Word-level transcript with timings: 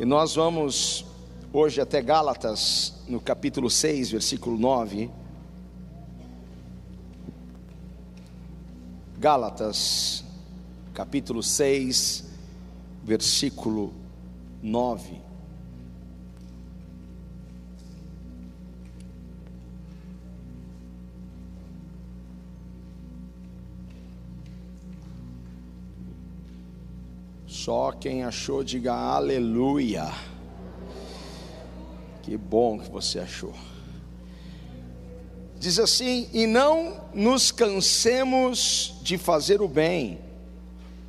E 0.00 0.04
nós 0.06 0.34
vamos 0.34 1.04
hoje 1.52 1.78
até 1.78 2.00
Gálatas, 2.00 2.94
no 3.06 3.20
capítulo 3.20 3.68
6, 3.68 4.12
versículo 4.12 4.56
9. 4.56 5.10
Gálatas, 9.18 10.24
capítulo 10.94 11.42
6, 11.42 12.24
versículo 13.04 13.92
9. 14.62 15.29
Só 27.64 27.92
quem 27.92 28.24
achou, 28.24 28.64
diga 28.64 28.94
aleluia. 28.94 30.10
Que 32.22 32.34
bom 32.34 32.78
que 32.78 32.90
você 32.90 33.18
achou. 33.18 33.52
Diz 35.58 35.78
assim: 35.78 36.26
E 36.32 36.46
não 36.46 37.02
nos 37.12 37.50
cansemos 37.50 38.94
de 39.02 39.18
fazer 39.18 39.60
o 39.60 39.68
bem, 39.68 40.20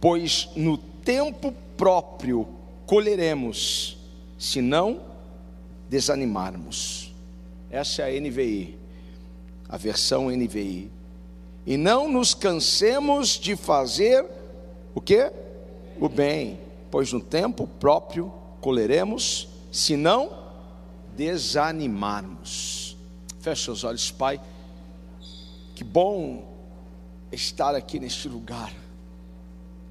pois 0.02 0.50
no 0.54 0.78
tempo 0.78 1.54
próprio 1.78 2.45
colheremos, 2.86 3.98
se 4.38 4.62
não 4.62 5.00
desanimarmos. 5.90 7.14
Essa 7.70 8.02
é 8.02 8.18
a 8.18 8.22
NVI, 8.22 8.78
a 9.70 9.78
versão 9.78 10.30
NVI. 10.30 10.92
E 11.66 11.78
não 11.78 12.12
nos 12.12 12.34
cansemos 12.34 13.40
de 13.40 13.56
fazer 13.56 14.26
o 14.94 15.00
que? 15.00 15.31
O 16.00 16.09
bem, 16.09 16.59
pois 16.90 17.12
no 17.13 17.22
tempo 17.22 17.68
próprio 17.68 18.34
colheremos, 18.59 19.48
se 19.72 19.95
não 19.95 20.41
desanimarmos. 21.16 22.97
Feche 23.39 23.66
seus 23.66 23.84
olhos, 23.84 24.12
Pai. 24.12 24.39
Que 25.75 25.84
bom 25.84 26.47
estar 27.31 27.75
aqui 27.75 28.00
neste 28.00 28.28
lugar, 28.28 28.72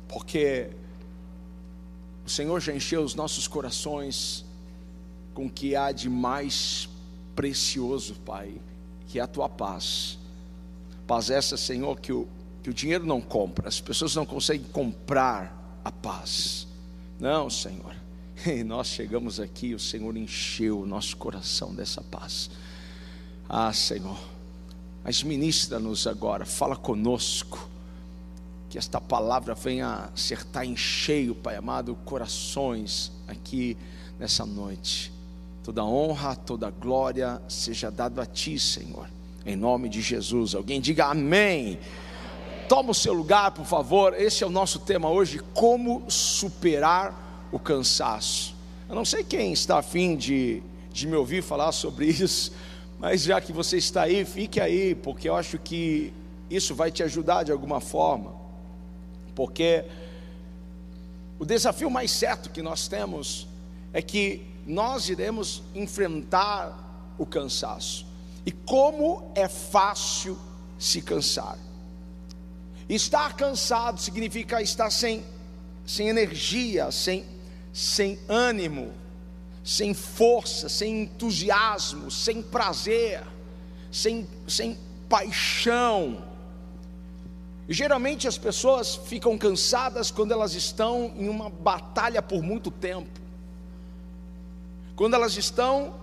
porque 0.06 0.71
o 2.25 2.31
Senhor 2.31 2.61
já 2.61 2.73
encheu 2.73 3.03
os 3.03 3.15
nossos 3.15 3.48
corações 3.48 4.45
com 5.34 5.47
o 5.47 5.51
que 5.51 5.75
há 5.75 5.91
de 5.91 6.09
mais 6.09 6.89
precioso, 7.34 8.15
Pai, 8.27 8.55
que 9.06 9.19
é 9.19 9.23
a 9.23 9.27
tua 9.27 9.48
paz. 9.48 10.19
Paz 11.06 11.31
essa, 11.31 11.56
Senhor, 11.56 11.98
que 11.98 12.12
o, 12.12 12.28
que 12.62 12.71
o 12.71 12.75
dinheiro 12.75 13.06
não 13.06 13.21
compra, 13.21 13.69
as 13.69 13.81
pessoas 13.81 14.15
não 14.15 14.27
conseguem 14.27 14.67
comprar 14.71 15.59
a 15.84 15.91
paz. 15.91 16.67
Não, 17.19 17.48
Senhor. 17.50 17.95
E 18.47 18.64
nós 18.64 18.86
chegamos 18.86 19.39
aqui, 19.39 19.75
o 19.75 19.78
Senhor 19.78 20.17
encheu 20.17 20.81
o 20.81 20.87
nosso 20.87 21.14
coração 21.14 21.75
dessa 21.75 22.00
paz. 22.00 22.50
Ah, 23.47 23.70
Senhor, 23.70 24.19
mas 25.05 25.22
ministra-nos 25.22 26.06
agora, 26.06 26.47
fala 26.47 26.75
conosco, 26.75 27.69
que 28.70 28.78
esta 28.78 29.00
palavra 29.00 29.55
venha 29.55 30.09
acertar 30.14 30.64
em 30.64 30.77
cheio, 30.77 31.34
Pai 31.34 31.56
amado, 31.56 31.94
corações 32.05 33.12
aqui 33.27 33.77
nessa 34.19 34.47
noite. 34.47 35.12
Toda 35.65 35.84
honra, 35.84 36.37
toda 36.37 36.70
glória 36.70 37.42
seja 37.48 37.91
dado 37.91 38.20
a 38.20 38.27
Ti, 38.27 38.59
Senhor, 38.59 39.09
em 39.44 39.56
nome 39.56 39.89
de 39.89 40.00
Jesus. 40.00 40.55
Alguém 40.55 40.81
diga 40.81 41.06
amém. 41.06 41.78
Toma 42.71 42.93
o 42.93 42.95
seu 42.95 43.13
lugar, 43.13 43.51
por 43.51 43.67
favor. 43.67 44.15
Esse 44.17 44.45
é 44.45 44.47
o 44.47 44.51
nosso 44.51 44.79
tema 44.79 45.11
hoje: 45.11 45.41
como 45.53 46.09
superar 46.09 47.49
o 47.51 47.59
cansaço. 47.59 48.55
Eu 48.89 48.95
não 48.95 49.05
sei 49.05 49.25
quem 49.25 49.53
está 49.53 49.79
afim 49.79 50.15
de, 50.17 50.62
de 50.93 51.05
me 51.09 51.17
ouvir 51.17 51.43
falar 51.43 51.73
sobre 51.73 52.07
isso, 52.23 52.53
mas 52.97 53.23
já 53.23 53.41
que 53.41 53.53
você 53.53 53.77
está 53.77 54.03
aí, 54.03 54.25
fique 54.25 54.61
aí, 54.61 54.95
porque 54.95 55.29
eu 55.29 55.35
acho 55.35 55.59
que 55.59 56.15
isso 56.49 56.72
vai 56.72 56.93
te 56.93 57.03
ajudar 57.03 57.43
de 57.43 57.50
alguma 57.50 57.81
forma. 57.81 58.33
Porque 59.34 59.84
o 61.41 61.44
desafio 61.44 61.91
mais 61.91 62.12
certo 62.12 62.50
que 62.50 62.62
nós 62.62 62.87
temos 62.87 63.49
é 63.93 64.00
que 64.00 64.47
nós 64.65 65.09
iremos 65.09 65.61
enfrentar 65.75 67.12
o 67.19 67.27
cansaço. 67.27 68.06
E 68.47 68.53
como 68.53 69.33
é 69.34 69.49
fácil 69.49 70.39
se 70.78 71.03
cansar. 71.03 71.59
Estar 72.95 73.37
cansado 73.37 74.01
significa 74.01 74.61
estar 74.61 74.91
sem, 74.91 75.25
sem 75.87 76.09
energia, 76.09 76.91
sem 76.91 77.25
sem 77.73 78.19
ânimo, 78.28 78.93
sem 79.62 79.95
força, 79.95 80.69
sem 80.69 81.03
entusiasmo, 81.03 82.11
sem 82.11 82.43
prazer, 82.43 83.23
sem, 83.93 84.27
sem 84.47 84.79
paixão. 85.09 86.25
E 87.69 87.75
geralmente 87.75 88.27
as 88.27 88.37
pessoas 88.37 88.97
ficam 88.97 89.39
cansadas 89.39 90.11
quando 90.11 90.33
elas 90.33 90.55
estão 90.55 91.12
em 91.17 91.29
uma 91.29 91.49
batalha 91.49 92.21
por 92.21 92.43
muito 92.43 92.71
tempo, 92.71 93.21
quando 94.97 95.15
elas 95.15 95.37
estão 95.37 95.95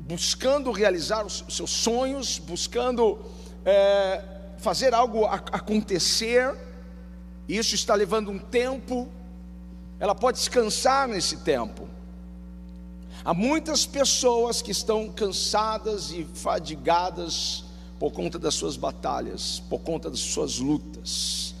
buscando 0.00 0.70
realizar 0.70 1.24
os 1.24 1.44
seus 1.48 1.70
sonhos, 1.70 2.38
buscando 2.38 3.18
é, 3.64 4.22
fazer 4.62 4.94
algo 4.94 5.26
acontecer, 5.26 6.54
e 7.48 7.58
isso 7.58 7.74
está 7.74 7.94
levando 7.94 8.30
um 8.30 8.38
tempo, 8.38 9.08
ela 9.98 10.14
pode 10.14 10.38
descansar 10.38 11.08
nesse 11.08 11.38
tempo. 11.38 11.88
Há 13.24 13.34
muitas 13.34 13.84
pessoas 13.84 14.62
que 14.62 14.70
estão 14.70 15.08
cansadas 15.10 16.10
e 16.10 16.24
fadigadas 16.34 17.64
por 17.98 18.12
conta 18.12 18.38
das 18.38 18.54
suas 18.54 18.76
batalhas, 18.76 19.60
por 19.68 19.80
conta 19.80 20.08
das 20.08 20.20
suas 20.20 20.58
lutas. 20.58 21.54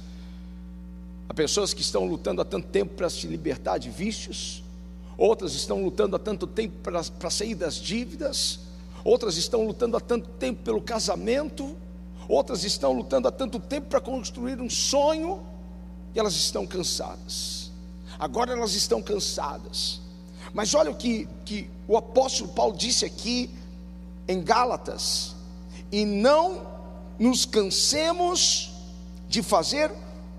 Há 1.28 1.34
pessoas 1.34 1.74
que 1.74 1.82
estão 1.82 2.04
lutando 2.04 2.40
há 2.40 2.44
tanto 2.44 2.68
tempo 2.68 2.94
para 2.94 3.10
se 3.10 3.26
libertar 3.26 3.78
de 3.78 3.90
vícios, 3.90 4.62
outras 5.16 5.54
estão 5.54 5.82
lutando 5.82 6.14
há 6.14 6.18
tanto 6.18 6.46
tempo 6.46 6.76
para, 6.82 7.02
para 7.04 7.30
sair 7.30 7.54
das 7.54 7.76
dívidas, 7.76 8.60
outras 9.04 9.36
estão 9.36 9.64
lutando 9.64 9.96
há 9.96 10.00
tanto 10.00 10.28
tempo 10.30 10.62
pelo 10.62 10.80
casamento, 10.80 11.76
outras 12.32 12.64
estão 12.64 12.92
lutando 12.92 13.28
há 13.28 13.32
tanto 13.32 13.58
tempo 13.58 13.88
para 13.88 14.00
construir 14.00 14.60
um 14.60 14.70
sonho, 14.70 15.40
e 16.14 16.18
elas 16.18 16.34
estão 16.34 16.66
cansadas 16.66 17.62
agora 18.22 18.52
elas 18.52 18.74
estão 18.74 19.02
cansadas. 19.02 20.00
Mas 20.54 20.74
olha 20.74 20.92
o 20.92 20.94
que, 20.94 21.28
que 21.44 21.68
o 21.88 21.96
apóstolo 21.96 22.52
Paulo 22.52 22.76
disse 22.76 23.04
aqui 23.04 23.50
em 24.28 24.40
Gálatas: 24.42 25.34
e 25.90 26.04
não 26.04 26.64
nos 27.18 27.44
cansemos 27.44 28.72
de 29.28 29.42
fazer 29.42 29.90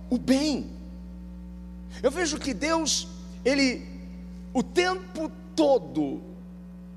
o 0.09 0.17
bem. 0.17 0.71
Eu 2.01 2.09
vejo 2.09 2.39
que 2.39 2.53
Deus, 2.53 3.07
Ele, 3.43 3.85
o 4.53 4.63
tempo 4.63 5.29
todo, 5.53 6.21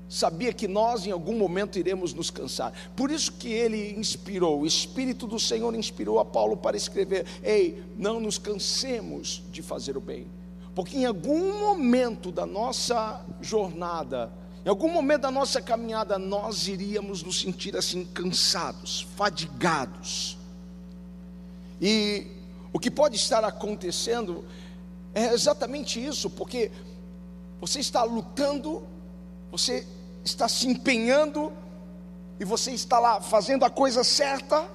sabia 0.09 0.53
que 0.53 0.67
nós 0.67 1.05
em 1.05 1.11
algum 1.11 1.37
momento 1.37 1.77
iremos 1.77 2.13
nos 2.13 2.29
cansar. 2.29 2.73
Por 2.95 3.11
isso 3.11 3.31
que 3.33 3.51
ele 3.51 3.93
inspirou, 3.97 4.61
o 4.61 4.65
Espírito 4.65 5.27
do 5.27 5.39
Senhor 5.39 5.73
inspirou 5.75 6.19
a 6.19 6.25
Paulo 6.25 6.57
para 6.57 6.77
escrever: 6.77 7.25
Ei, 7.43 7.83
não 7.97 8.19
nos 8.19 8.37
cansemos 8.37 9.43
de 9.51 9.61
fazer 9.61 9.97
o 9.97 10.01
bem 10.01 10.27
porque 10.77 10.95
em 10.95 11.05
algum 11.05 11.59
momento 11.59 12.31
da 12.31 12.45
nossa 12.45 13.25
jornada, 13.41 14.31
em 14.63 14.69
algum 14.69 14.87
momento 14.87 15.21
da 15.21 15.31
nossa 15.31 15.59
caminhada, 15.59 16.19
nós 16.19 16.67
iríamos 16.67 17.23
nos 17.23 17.41
sentir 17.41 17.75
assim 17.75 18.05
cansados, 18.05 19.07
fadigados. 19.15 20.37
E 21.81 22.27
o 22.71 22.77
que 22.77 22.91
pode 22.91 23.15
estar 23.15 23.43
acontecendo 23.43 24.45
é 25.15 25.33
exatamente 25.33 25.99
isso, 25.99 26.29
porque 26.29 26.71
você 27.59 27.79
está 27.79 28.03
lutando, 28.03 28.85
você 29.49 29.83
está 30.27 30.47
se 30.47 30.67
empenhando, 30.67 31.51
e 32.39 32.45
você 32.45 32.71
está 32.71 32.99
lá 32.99 33.21
fazendo 33.21 33.65
a 33.65 33.69
coisa 33.69 34.03
certa, 34.03 34.69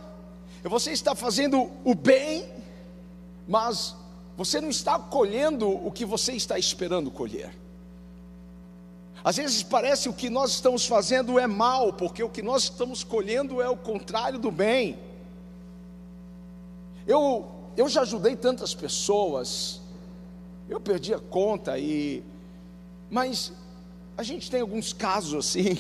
e 0.65 0.69
você 0.69 0.91
está 0.91 1.15
fazendo 1.15 1.71
o 1.85 1.95
bem, 1.95 2.49
mas 3.47 3.95
você 4.37 4.61
não 4.61 4.71
está 4.71 4.99
colhendo 4.99 5.69
o 5.69 5.93
que 5.93 6.05
você 6.05 6.33
está 6.33 6.59
esperando 6.59 7.11
colher. 7.11 7.55
Às 9.23 9.37
vezes 9.37 9.63
parece 9.63 10.09
o 10.09 10.13
que 10.13 10.29
nós 10.29 10.51
estamos 10.53 10.87
fazendo 10.87 11.39
é 11.39 11.47
mal, 11.47 11.93
porque 11.93 12.23
o 12.23 12.29
que 12.29 12.43
nós 12.43 12.65
estamos 12.65 13.05
colhendo 13.05 13.63
é 13.63 13.69
o 13.69 13.77
contrário 13.77 14.39
do 14.39 14.51
bem. 14.51 14.99
Eu, 17.07 17.47
eu 17.77 17.89
já 17.89 18.03
ajudei 18.03 18.35
tantas 18.35 18.75
pessoas, 18.75 19.81
eu 20.69 20.81
perdi 20.81 21.15
a 21.15 21.21
conta 21.21 21.79
e, 21.79 22.23
mas 23.11 23.53
a 24.17 24.23
gente 24.23 24.51
tem 24.51 24.61
alguns 24.61 24.93
casos 24.93 25.35
assim, 25.35 25.79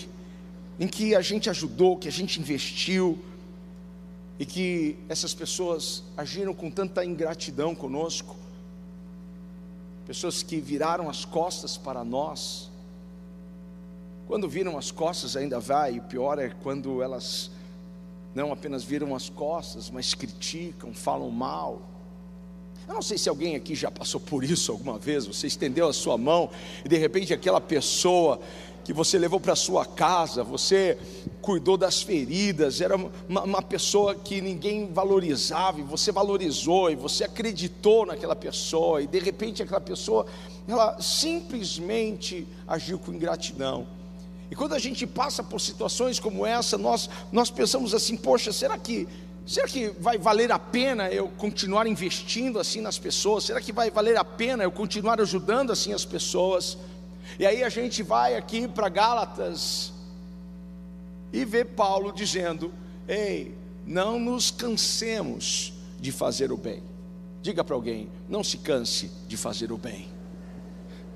em 0.78 0.88
que 0.88 1.14
a 1.14 1.20
gente 1.20 1.50
ajudou, 1.50 1.96
que 1.96 2.08
a 2.08 2.12
gente 2.12 2.40
investiu, 2.40 3.18
e 4.38 4.46
que 4.46 4.96
essas 5.08 5.32
pessoas 5.32 6.02
agiram 6.16 6.52
com 6.52 6.70
tanta 6.70 7.04
ingratidão 7.04 7.74
conosco, 7.74 8.34
pessoas 10.04 10.42
que 10.42 10.60
viraram 10.60 11.08
as 11.08 11.24
costas 11.24 11.76
para 11.76 12.02
nós. 12.02 12.68
Quando 14.26 14.48
viram 14.48 14.76
as 14.76 14.90
costas, 14.90 15.36
ainda 15.36 15.60
vai, 15.60 15.94
e 15.94 15.98
o 16.00 16.02
pior 16.02 16.38
é 16.40 16.48
quando 16.62 17.02
elas 17.02 17.52
não 18.34 18.50
apenas 18.50 18.82
viram 18.82 19.14
as 19.14 19.28
costas, 19.28 19.90
mas 19.90 20.14
criticam, 20.14 20.92
falam 20.92 21.30
mal. 21.30 21.80
Eu 22.86 22.94
não 22.94 23.02
sei 23.02 23.16
se 23.16 23.28
alguém 23.28 23.56
aqui 23.56 23.74
já 23.74 23.90
passou 23.90 24.20
por 24.20 24.44
isso 24.44 24.72
alguma 24.72 24.98
vez. 24.98 25.26
Você 25.26 25.46
estendeu 25.46 25.88
a 25.88 25.92
sua 25.92 26.18
mão 26.18 26.50
e 26.84 26.88
de 26.88 26.96
repente 26.96 27.32
aquela 27.32 27.60
pessoa 27.60 28.40
que 28.84 28.92
você 28.92 29.18
levou 29.18 29.38
para 29.38 29.54
sua 29.54 29.86
casa, 29.86 30.42
você 30.42 30.98
cuidou 31.40 31.76
das 31.76 32.02
feridas, 32.02 32.80
era 32.80 32.96
uma, 32.96 33.42
uma, 33.42 33.62
pessoa 33.62 34.14
que 34.14 34.40
ninguém 34.40 34.92
valorizava, 34.92 35.78
e 35.78 35.82
você 35.82 36.10
valorizou, 36.10 36.90
e 36.90 36.96
você 36.96 37.24
acreditou 37.24 38.06
naquela 38.06 38.34
pessoa, 38.34 39.00
e 39.00 39.06
de 39.06 39.20
repente 39.20 39.62
aquela 39.62 39.80
pessoa, 39.80 40.26
ela 40.66 41.00
simplesmente 41.00 42.46
agiu 42.66 42.98
com 42.98 43.12
ingratidão. 43.12 43.86
E 44.50 44.54
quando 44.54 44.74
a 44.74 44.78
gente 44.78 45.06
passa 45.06 45.42
por 45.42 45.60
situações 45.60 46.20
como 46.20 46.44
essa, 46.44 46.76
nós, 46.76 47.08
nós 47.32 47.50
pensamos 47.50 47.94
assim: 47.94 48.16
poxa, 48.16 48.52
será 48.52 48.76
que, 48.76 49.08
será 49.46 49.66
que 49.66 49.88
vai 49.88 50.18
valer 50.18 50.52
a 50.52 50.58
pena 50.58 51.08
eu 51.10 51.28
continuar 51.28 51.86
investindo 51.86 52.58
assim 52.58 52.80
nas 52.80 52.98
pessoas? 52.98 53.44
Será 53.44 53.60
que 53.60 53.72
vai 53.72 53.90
valer 53.90 54.16
a 54.16 54.24
pena 54.24 54.62
eu 54.62 54.70
continuar 54.70 55.20
ajudando 55.20 55.72
assim 55.72 55.92
as 55.92 56.04
pessoas? 56.04 56.78
E 57.38 57.46
aí 57.46 57.64
a 57.64 57.68
gente 57.68 58.02
vai 58.02 58.36
aqui 58.36 58.68
para 58.68 58.88
Gálatas 58.88 59.92
e 61.32 61.44
vê 61.44 61.64
Paulo 61.64 62.12
dizendo: 62.12 62.72
Ei, 63.08 63.54
não 63.86 64.18
nos 64.20 64.50
cansemos 64.50 65.72
de 66.00 66.12
fazer 66.12 66.52
o 66.52 66.56
bem. 66.56 66.82
Diga 67.40 67.64
para 67.64 67.74
alguém: 67.74 68.08
não 68.28 68.44
se 68.44 68.58
canse 68.58 69.10
de 69.26 69.36
fazer 69.36 69.72
o 69.72 69.76
bem. 69.76 70.08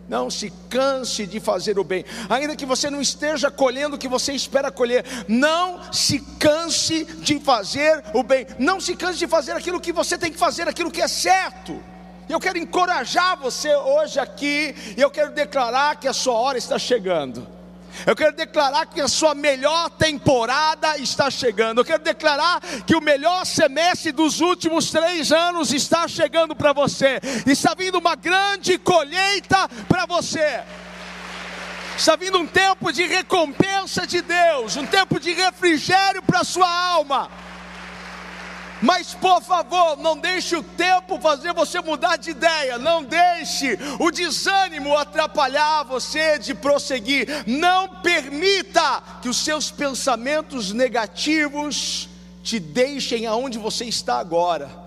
Não 0.09 0.31
se 0.31 0.53
canse 0.71 1.27
de 1.27 1.41
fazer 1.41 1.79
o 1.79 1.85
bem, 1.85 2.05
ainda 2.29 2.55
que 2.55 2.65
você 2.65 2.89
não 2.89 3.01
esteja 3.01 3.51
colhendo 3.51 3.97
o 3.97 3.99
que 3.99 4.09
você 4.09 4.33
espera 4.33 4.71
colher. 4.71 5.05
Não 5.27 5.93
se 5.93 6.21
canse 6.39 7.05
de 7.05 7.41
fazer 7.41 8.05
o 8.15 8.23
bem. 8.23 8.47
Não 8.59 8.81
se 8.81 8.95
canse 8.95 9.19
de 9.19 9.27
fazer 9.27 9.53
aquilo 9.53 9.81
que 9.81 9.93
você 9.93 10.17
tem 10.17 10.31
que 10.31 10.39
fazer, 10.39 10.69
aquilo 10.69 10.91
que 10.91 11.03
é 11.03 11.09
certo. 11.09 11.83
Eu 12.29 12.41
quero 12.41 12.59
encorajar 12.59 13.37
você 13.37 13.75
hoje 13.75 14.19
aqui, 14.19 14.75
e 14.97 15.01
eu 15.01 15.11
quero 15.11 15.33
declarar 15.33 15.97
que 15.97 16.09
a 16.09 16.13
sua 16.13 16.35
hora 16.35 16.59
está 16.59 16.79
chegando. 16.79 17.56
Eu 18.05 18.17
quero 18.17 18.35
declarar 18.35 18.87
que 18.87 19.01
a 19.01 19.09
sua 19.09 19.35
melhor 19.35 19.91
temporada 19.91 20.99
está 20.99 21.31
chegando. 21.31 21.81
Eu 21.81 21.85
quero 21.85 22.03
declarar 22.03 22.61
que 22.87 22.97
o 22.97 23.01
melhor 23.01 23.47
semestre 23.47 24.13
dos 24.13 24.41
últimos 24.41 24.91
três 24.91 25.33
anos 25.33 25.73
está 25.73 26.09
chegando 26.09 26.55
para 26.55 26.73
você. 26.73 27.21
Está 27.47 27.75
vindo 27.75 27.99
uma 27.99 28.17
grande 28.17 28.77
colheita 28.79 29.69
para 29.89 30.05
você. 30.07 30.63
Está 31.97 32.15
vindo 32.15 32.39
um 32.39 32.47
tempo 32.47 32.93
de 32.93 33.07
recompensa 33.07 34.07
de 34.07 34.21
Deus, 34.21 34.77
um 34.77 34.85
tempo 34.85 35.19
de 35.19 35.33
refrigério 35.33 36.23
para 36.23 36.41
a 36.41 36.45
sua 36.45 36.69
alma. 36.69 37.31
Mas 38.83 39.15
por 39.15 39.43
favor, 39.43 39.97
não 39.97 40.19
deixe 40.19 40.55
o 40.55 40.63
tempo 40.63 41.19
fazer 41.19 41.53
você 41.55 41.81
mudar 41.81 42.17
de 42.17 42.31
ideia, 42.31 42.79
não 42.79 43.03
deixe 43.03 43.79
o 43.99 44.11
desânimo 44.11 44.97
atrapalhar 44.97 45.85
você 45.85 46.39
de 46.39 46.55
prosseguir. 46.55 47.45
Não 47.47 47.89
permita 47.89 49.03
que 49.23 49.29
os 49.29 49.39
seus 49.39 49.71
pensamentos 49.71 50.73
negativos 50.73 52.09
te 52.43 52.61
deixem 52.61 53.27
aonde 53.27 53.59
você 53.59 53.85
está 53.85 54.19
agora. 54.19 54.87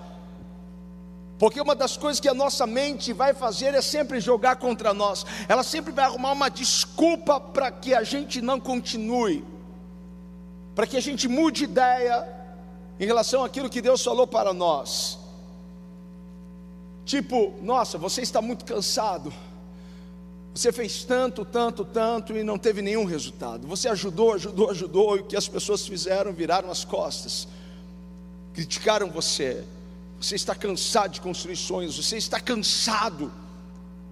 Porque 1.39 1.59
uma 1.59 1.73
das 1.73 1.95
coisas 1.95 2.19
que 2.19 2.27
a 2.27 2.33
nossa 2.33 2.67
mente 2.67 3.13
vai 3.13 3.33
fazer 3.33 3.73
é 3.73 3.81
sempre 3.81 4.19
jogar 4.19 4.57
contra 4.57 4.93
nós. 4.93 5.25
Ela 5.47 5.63
sempre 5.63 5.91
vai 5.91 6.03
arrumar 6.03 6.33
uma 6.33 6.49
desculpa 6.49 7.39
para 7.39 7.71
que 7.71 7.95
a 7.95 8.03
gente 8.03 8.41
não 8.41 8.59
continue, 8.59 9.45
para 10.75 10.85
que 10.85 10.97
a 10.97 11.01
gente 11.01 11.29
mude 11.29 11.63
ideia, 11.63 12.38
em 12.99 13.05
relação 13.05 13.43
àquilo 13.43 13.69
que 13.69 13.81
Deus 13.81 14.03
falou 14.03 14.27
para 14.27 14.53
nós. 14.53 15.17
Tipo, 17.05 17.53
nossa, 17.61 17.97
você 17.97 18.21
está 18.21 18.41
muito 18.41 18.65
cansado. 18.65 19.33
Você 20.53 20.71
fez 20.71 21.03
tanto, 21.05 21.45
tanto, 21.45 21.85
tanto 21.85 22.35
e 22.35 22.43
não 22.43 22.57
teve 22.57 22.81
nenhum 22.81 23.05
resultado. 23.05 23.65
Você 23.67 23.87
ajudou, 23.87 24.33
ajudou, 24.33 24.69
ajudou, 24.69 25.17
e 25.17 25.21
o 25.21 25.23
que 25.23 25.37
as 25.37 25.47
pessoas 25.47 25.87
fizeram 25.87 26.33
viraram 26.33 26.69
as 26.69 26.83
costas, 26.83 27.47
criticaram 28.53 29.09
você. 29.09 29.63
Você 30.19 30.35
está 30.35 30.53
cansado 30.53 31.11
de 31.11 31.21
construir 31.21 31.55
sonhos, 31.55 31.95
você 31.95 32.17
está 32.17 32.41
cansado 32.41 33.31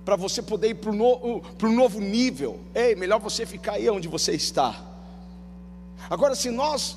para 0.05 0.15
você 0.15 0.41
poder 0.41 0.69
ir 0.69 0.75
para 0.75 0.89
o 0.89 0.95
no, 0.95 1.41
um 1.61 1.75
novo 1.75 1.99
nível. 1.99 2.61
Ei, 2.73 2.95
melhor 2.95 3.19
você 3.19 3.45
ficar 3.45 3.73
aí 3.73 3.89
onde 3.89 4.07
você 4.07 4.31
está. 4.31 4.81
Agora, 6.09 6.33
se 6.33 6.49
nós 6.49 6.95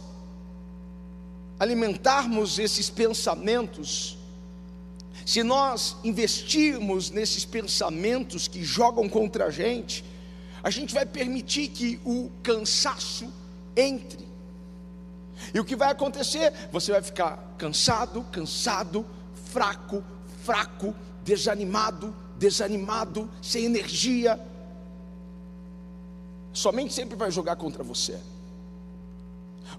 alimentarmos 1.61 2.59
esses 2.59 2.89
pensamentos, 2.89 4.17
se 5.27 5.43
nós 5.43 5.95
investirmos 6.03 7.11
nesses 7.11 7.45
pensamentos 7.45 8.49
que 8.49 8.65
jogam 8.65 9.07
contra 9.07 9.45
a 9.45 9.51
gente, 9.51 10.03
a 10.63 10.71
gente 10.71 10.95
vai 10.95 11.05
permitir 11.05 11.69
que 11.69 12.01
o 12.03 12.31
cansaço 12.43 13.31
entre. 13.77 14.27
E 15.53 15.61
o 15.61 15.65
que 15.65 15.77
vai 15.77 15.91
acontecer? 15.91 16.51
Você 16.73 16.93
vai 16.93 17.03
ficar 17.03 17.55
cansado, 17.59 18.25
cansado, 18.33 19.05
fraco, 19.53 20.03
fraco, 20.43 20.95
desanimado, 21.23 22.17
desanimado, 22.39 23.31
sem 23.43 23.67
energia. 23.67 24.41
Somente 26.55 26.95
sempre 26.95 27.17
vai 27.17 27.31
jogar 27.31 27.57
contra 27.57 27.85
você. 27.85 28.19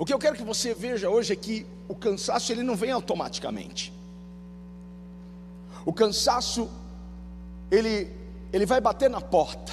O 0.02 0.06
que 0.06 0.12
eu 0.12 0.18
quero 0.18 0.36
que 0.36 0.44
você 0.44 0.74
veja 0.74 1.12
hoje 1.12 1.32
é 1.32 1.36
que 1.36 1.64
o 1.88 1.94
cansaço 1.94 2.52
ele 2.52 2.64
não 2.64 2.76
vem 2.76 2.90
automaticamente. 2.90 3.94
O 5.86 5.94
cansaço 5.94 6.68
ele 7.70 8.10
ele 8.52 8.66
vai 8.66 8.82
bater 8.82 9.12
na 9.12 9.22
porta. 9.22 9.72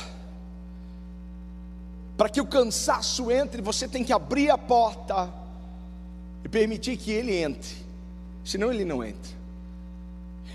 Para 2.15 2.29
que 2.29 2.43
o 2.43 2.47
cansaço 2.47 3.31
entre, 3.31 3.63
você 3.63 3.89
tem 3.89 4.05
que 4.05 4.13
abrir 4.13 4.51
a 4.51 4.59
porta 4.59 5.33
e 6.45 6.49
permitir 6.51 6.99
que 6.99 7.11
ele 7.11 7.35
entre. 7.35 7.79
Senão 8.45 8.71
ele 8.71 8.85
não 8.85 9.03
entra. 9.03 9.33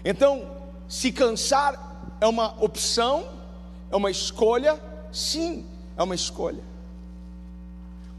Então, 0.06 0.52
se 0.88 1.12
cansar 1.12 2.14
é 2.22 2.28
uma 2.28 2.64
opção, 2.64 3.28
é 3.90 3.96
uma 3.96 4.12
escolha, 4.12 4.80
sim, 5.12 5.66
é 5.98 6.04
uma 6.04 6.14
escolha. 6.14 6.64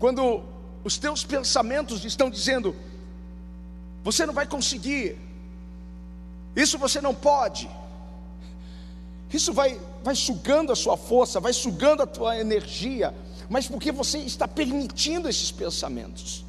Quando 0.01 0.53
os 0.85 0.99
teus 0.99 1.25
pensamentos 1.25 2.05
estão 2.05 2.29
dizendo: 2.29 2.77
você 4.05 4.27
não 4.27 4.35
vai 4.35 4.47
conseguir, 4.47 5.17
isso 6.55 6.79
você 6.79 7.01
não 7.01 7.15
pode. 7.15 7.69
Isso 9.33 9.53
vai, 9.53 9.81
vai 10.05 10.15
sugando 10.15 10.71
a 10.71 10.77
sua 10.77 10.97
força, 10.97 11.41
vai 11.41 11.53
sugando 11.53 12.03
a 12.03 12.07
tua 12.07 12.39
energia, 12.39 13.13
mas 13.49 13.67
porque 13.67 13.91
você 13.91 14.19
está 14.19 14.47
permitindo 14.47 15.29
esses 15.29 15.51
pensamentos, 15.51 16.45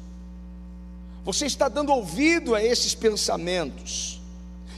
você 1.24 1.46
está 1.46 1.68
dando 1.68 1.90
ouvido 1.90 2.54
a 2.54 2.62
esses 2.62 2.94
pensamentos, 2.94 4.20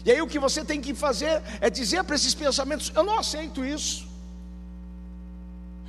e 0.07 0.11
aí 0.11 0.23
o 0.23 0.27
que 0.27 0.39
você 0.39 0.65
tem 0.65 0.81
que 0.81 0.95
fazer 0.95 1.43
é 1.61 1.69
dizer 1.69 2.03
para 2.05 2.17
esses 2.17 2.33
pensamentos: 2.33 2.91
eu 2.95 3.03
não 3.03 3.19
aceito 3.19 3.63
isso 3.63 4.08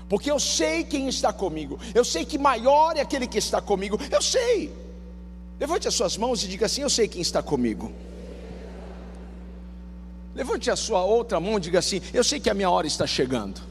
porque 0.10 0.30
eu 0.30 0.40
sei 0.40 0.84
quem 0.84 1.08
está 1.08 1.32
comigo, 1.32 1.80
eu 1.94 2.04
sei 2.04 2.26
que 2.26 2.38
maior 2.38 2.98
é 2.98 3.02
aquele 3.02 3.28
que 3.28 3.38
está 3.38 3.62
comigo, 3.62 3.98
eu 4.12 4.22
sei. 4.22 4.74
Levante 5.60 5.88
as 5.88 5.94
suas 5.94 6.18
mãos 6.18 6.44
e 6.44 6.48
diga 6.48 6.66
assim: 6.66 6.82
Eu 6.82 6.90
sei 6.90 7.08
quem 7.08 7.22
está 7.22 7.44
comigo. 7.44 7.92
Levante 10.34 10.72
a 10.72 10.76
sua 10.76 11.04
outra 11.04 11.40
mão 11.40 11.58
e 11.58 11.60
diga 11.60 11.80
assim: 11.80 12.02
Eu 12.14 12.24
sei 12.24 12.40
que 12.40 12.50
a 12.50 12.54
minha 12.54 12.70
hora 12.70 12.88
está 12.88 13.06
chegando. 13.06 13.62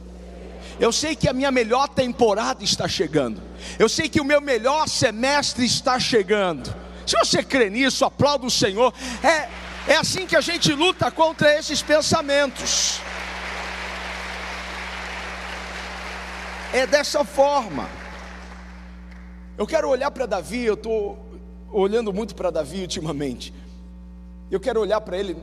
Eu 0.79 0.93
sei 0.93 1.15
que 1.15 1.27
a 1.27 1.33
minha 1.33 1.51
melhor 1.51 1.89
temporada 1.89 2.63
está 2.63 2.87
chegando. 2.87 3.41
Eu 3.77 3.89
sei 3.89 4.07
que 4.07 4.21
o 4.21 4.23
meu 4.23 4.39
melhor 4.39 4.87
semestre 4.87 5.65
está 5.65 5.99
chegando. 5.99 6.73
Se 7.05 7.17
você 7.17 7.43
crê 7.43 7.69
nisso, 7.69 8.05
aplauda 8.05 8.45
o 8.45 8.51
Senhor. 8.51 8.93
É, 9.23 9.49
é 9.91 9.97
assim 9.97 10.25
que 10.25 10.35
a 10.35 10.41
gente 10.41 10.71
luta 10.71 11.09
contra 11.09 11.53
esses 11.57 11.81
pensamentos. 11.81 13.01
É 16.71 16.85
dessa 16.85 17.25
forma. 17.25 17.89
Eu 19.57 19.65
quero 19.65 19.89
olhar 19.89 20.11
para 20.11 20.27
Davi, 20.27 20.65
eu 20.65 20.75
estou 20.75 21.17
olhando 21.71 22.13
muito 22.13 22.35
para 22.35 22.51
Davi 22.51 22.81
ultimamente. 22.81 23.51
Eu 24.51 24.59
quero 24.59 24.79
olhar 24.79 25.01
para 25.01 25.17
ele 25.17 25.35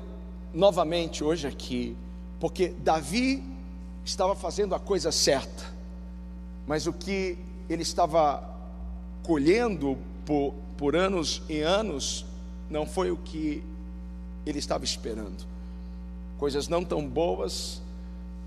novamente 0.54 1.24
hoje 1.24 1.48
aqui, 1.48 1.96
porque 2.38 2.68
Davi 2.68 3.42
estava 4.04 4.36
fazendo 4.36 4.72
a 4.74 4.78
coisa 4.78 5.10
certa, 5.10 5.64
mas 6.64 6.86
o 6.86 6.92
que 6.92 7.36
ele 7.68 7.82
estava 7.82 8.48
colhendo 9.24 9.98
por, 10.24 10.54
por 10.76 10.94
anos 10.94 11.42
e 11.48 11.60
anos 11.60 12.24
não 12.70 12.86
foi 12.86 13.10
o 13.10 13.16
que 13.16 13.64
ele 14.46 14.60
estava 14.60 14.84
esperando. 14.84 15.44
Coisas 16.38 16.68
não 16.68 16.84
tão 16.84 17.04
boas 17.06 17.82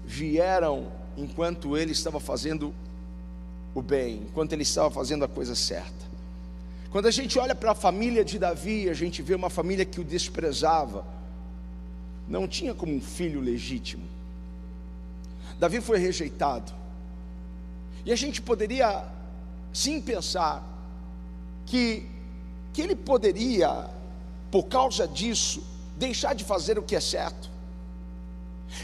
vieram 0.06 0.88
enquanto 1.20 1.78
ele 1.78 1.92
estava 1.92 2.20
fazendo 2.20 2.74
o 3.76 3.82
bem, 3.82 4.24
enquanto 4.30 4.54
ele 4.54 4.64
estava 4.64 4.90
fazendo 4.90 5.26
a 5.26 5.28
coisa 5.28 5.56
certa. 5.56 6.10
Quando 6.92 7.08
a 7.08 7.12
gente 7.12 7.38
olha 7.38 7.54
para 7.54 7.72
a 7.72 7.76
família 7.76 8.26
de 8.26 8.40
Davi, 8.40 8.90
a 8.90 8.94
gente 8.94 9.22
vê 9.22 9.36
uma 9.36 9.50
família 9.50 9.86
que 9.86 10.00
o 10.00 10.04
desprezava, 10.04 11.06
não 12.28 12.48
tinha 12.48 12.74
como 12.74 12.94
um 12.96 13.02
filho 13.02 13.40
legítimo. 13.40 14.04
Davi 15.60 15.82
foi 15.82 16.00
rejeitado. 16.00 16.72
E 18.06 18.12
a 18.12 18.16
gente 18.16 18.42
poderia 18.42 19.06
sim 19.74 20.02
pensar 20.02 20.64
que, 21.66 22.08
que 22.74 22.82
ele 22.82 22.96
poderia, 22.96 23.88
por 24.50 24.64
causa 24.64 25.08
disso, 25.08 25.62
deixar 25.98 26.34
de 26.34 26.44
fazer 26.44 26.80
o 26.80 26.84
que 26.84 26.96
é 26.96 27.00
certo. 27.00 27.50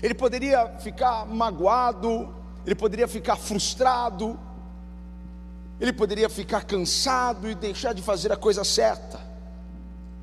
Ele 0.01 0.13
poderia 0.13 0.67
ficar 0.79 1.25
magoado, 1.25 2.33
ele 2.65 2.75
poderia 2.75 3.07
ficar 3.07 3.35
frustrado, 3.35 4.39
ele 5.79 5.93
poderia 5.93 6.29
ficar 6.29 6.63
cansado 6.63 7.49
e 7.49 7.55
deixar 7.55 7.93
de 7.93 8.01
fazer 8.01 8.31
a 8.31 8.37
coisa 8.37 8.63
certa. 8.63 9.19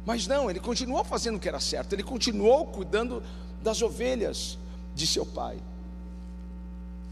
Mas 0.05 0.27
não, 0.27 0.51
ele 0.51 0.59
continuou 0.59 1.05
fazendo 1.05 1.37
o 1.37 1.41
que 1.41 1.49
era 1.49 1.61
certo, 1.61 1.93
ele 1.93 2.03
continuou 2.03 2.67
cuidando 2.67 3.23
das 3.63 3.81
ovelhas 3.83 4.59
de 4.95 5.07
seu 5.07 5.25
pai. 5.25 5.59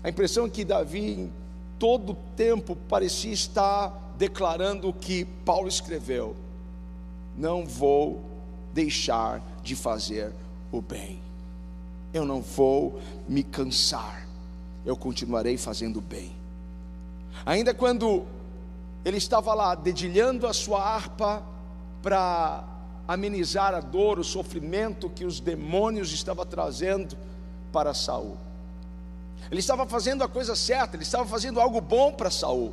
A 0.02 0.08
impressão 0.08 0.46
é 0.46 0.50
que 0.50 0.64
Davi, 0.64 1.12
em 1.12 1.32
todo 1.78 2.16
tempo, 2.36 2.74
parecia 2.74 3.32
estar 3.32 4.14
declarando 4.16 4.88
o 4.88 4.92
que 4.92 5.24
Paulo 5.24 5.68
escreveu: 5.68 6.34
Não 7.36 7.64
vou 7.64 8.22
deixar 8.72 9.42
de 9.62 9.76
fazer 9.76 10.32
o 10.72 10.80
bem, 10.80 11.20
eu 12.12 12.24
não 12.24 12.40
vou 12.40 13.00
me 13.28 13.42
cansar, 13.42 14.26
eu 14.84 14.96
continuarei 14.96 15.56
fazendo 15.56 16.00
bem. 16.00 16.32
Ainda 17.46 17.72
quando 17.72 18.24
ele 19.04 19.16
estava 19.16 19.54
lá 19.54 19.74
dedilhando 19.74 20.46
a 20.46 20.52
sua 20.52 20.82
harpa 20.82 21.42
para 22.02 22.64
amenizar 23.06 23.74
a 23.74 23.80
dor, 23.80 24.18
o 24.18 24.24
sofrimento 24.24 25.08
que 25.10 25.24
os 25.24 25.40
demônios 25.40 26.12
estavam 26.12 26.44
trazendo 26.44 27.16
para 27.72 27.94
Saul. 27.94 28.36
Ele 29.50 29.60
estava 29.60 29.86
fazendo 29.86 30.22
a 30.22 30.28
coisa 30.28 30.54
certa, 30.54 30.96
ele 30.96 31.02
estava 31.02 31.24
fazendo 31.24 31.60
algo 31.60 31.80
bom 31.80 32.12
para 32.12 32.30
Saul. 32.30 32.72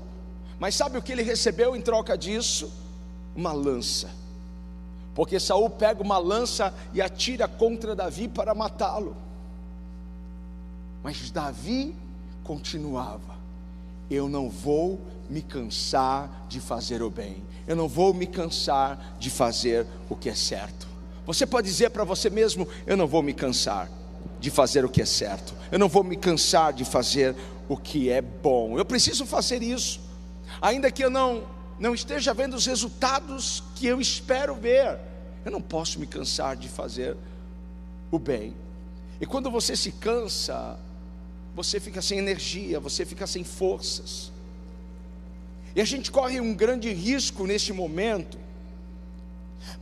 Mas 0.59 0.75
sabe 0.75 0.97
o 0.97 1.01
que 1.01 1.11
ele 1.11 1.23
recebeu 1.23 1.75
em 1.75 1.81
troca 1.81 2.17
disso? 2.17 2.71
Uma 3.35 3.53
lança. 3.53 4.09
Porque 5.15 5.39
Saul 5.39 5.69
pega 5.69 6.03
uma 6.03 6.17
lança 6.17 6.73
e 6.93 7.01
atira 7.01 7.47
contra 7.47 7.95
Davi 7.95 8.27
para 8.27 8.53
matá-lo. 8.53 9.15
Mas 11.07 11.31
Davi 11.31 11.95
continuava 12.43 13.37
eu 14.11 14.27
não 14.27 14.49
vou 14.49 14.99
me 15.29 15.41
cansar 15.41 16.45
de 16.49 16.59
fazer 16.59 17.01
o 17.01 17.09
bem, 17.09 17.41
eu 17.65 17.77
não 17.77 17.87
vou 17.87 18.13
me 18.13 18.27
cansar 18.27 19.15
de 19.17 19.29
fazer 19.29 19.87
o 20.09 20.17
que 20.17 20.27
é 20.27 20.35
certo. 20.35 20.85
Você 21.25 21.45
pode 21.45 21.65
dizer 21.65 21.91
para 21.91 22.03
você 22.03 22.29
mesmo: 22.29 22.67
eu 22.85 22.97
não 22.97 23.07
vou 23.07 23.23
me 23.23 23.33
cansar 23.33 23.89
de 24.37 24.51
fazer 24.51 24.83
o 24.83 24.89
que 24.89 25.01
é 25.01 25.05
certo, 25.05 25.53
eu 25.71 25.79
não 25.79 25.87
vou 25.87 26.03
me 26.03 26.17
cansar 26.17 26.73
de 26.73 26.83
fazer 26.83 27.33
o 27.69 27.77
que 27.77 28.09
é 28.09 28.21
bom, 28.21 28.77
eu 28.77 28.83
preciso 28.83 29.25
fazer 29.25 29.63
isso, 29.63 30.01
ainda 30.61 30.91
que 30.91 31.05
eu 31.05 31.09
não, 31.09 31.47
não 31.79 31.95
esteja 31.95 32.33
vendo 32.33 32.53
os 32.53 32.65
resultados 32.65 33.63
que 33.75 33.87
eu 33.87 34.01
espero 34.01 34.55
ver, 34.55 34.99
eu 35.45 35.53
não 35.53 35.61
posso 35.61 36.01
me 36.01 36.05
cansar 36.05 36.57
de 36.57 36.67
fazer 36.67 37.15
o 38.11 38.19
bem. 38.19 38.53
E 39.21 39.25
quando 39.25 39.49
você 39.49 39.73
se 39.73 39.93
cansa, 39.93 40.77
você 41.57 41.79
fica 41.79 42.03
sem 42.03 42.19
energia, 42.19 42.79
você 42.79 43.03
fica 43.03 43.25
sem 43.25 43.43
forças. 43.43 44.31
E 45.75 45.81
a 45.81 45.85
gente 45.85 46.11
corre 46.11 46.39
um 46.39 46.53
grande 46.53 46.93
risco 46.93 47.47
nesse 47.47 47.73
momento, 47.73 48.37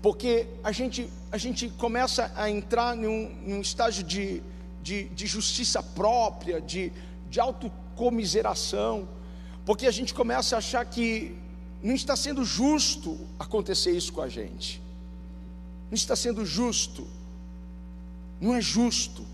porque 0.01 0.47
a 0.63 0.71
gente, 0.71 1.09
a 1.29 1.37
gente 1.37 1.67
começa 1.67 2.31
a 2.33 2.49
entrar 2.49 2.95
num, 2.95 3.29
num 3.45 3.59
estágio 3.59 4.05
de, 4.05 4.41
de, 4.81 5.09
de, 5.09 5.27
justiça 5.27 5.83
própria, 5.83 6.61
de, 6.61 6.93
de 7.29 7.41
autocomiseração, 7.41 9.05
porque 9.65 9.85
a 9.85 9.91
gente 9.91 10.13
começa 10.13 10.55
a 10.55 10.59
achar 10.59 10.85
que 10.85 11.35
não 11.83 11.93
está 11.93 12.15
sendo 12.15 12.45
justo 12.45 13.19
acontecer 13.37 13.91
isso 13.91 14.13
com 14.13 14.21
a 14.21 14.29
gente, 14.29 14.81
não 15.91 15.95
está 15.95 16.15
sendo 16.15 16.45
justo, 16.45 17.05
não 18.39 18.55
é 18.55 18.61
justo. 18.61 19.25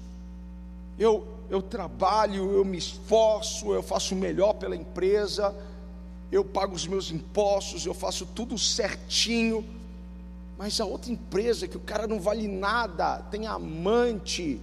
Eu, 0.98 1.31
eu 1.52 1.62
trabalho, 1.62 2.50
eu 2.54 2.64
me 2.64 2.78
esforço, 2.78 3.74
eu 3.74 3.84
faço 3.84 4.16
o 4.16 4.18
melhor 4.18 4.54
pela 4.54 4.74
empresa, 4.74 5.54
eu 6.32 6.46
pago 6.46 6.74
os 6.74 6.88
meus 6.88 7.12
impostos, 7.12 7.86
eu 7.86 7.94
faço 7.94 8.26
tudo 8.26 8.58
certinho, 8.58 9.66
mas 10.58 10.80
a 10.80 10.86
outra 10.86 11.12
empresa 11.12 11.68
que 11.68 11.76
o 11.76 11.82
cara 11.82 12.08
não 12.08 12.22
vale 12.22 12.48
nada, 12.48 13.18
tem 13.30 13.48
amante, 13.48 14.62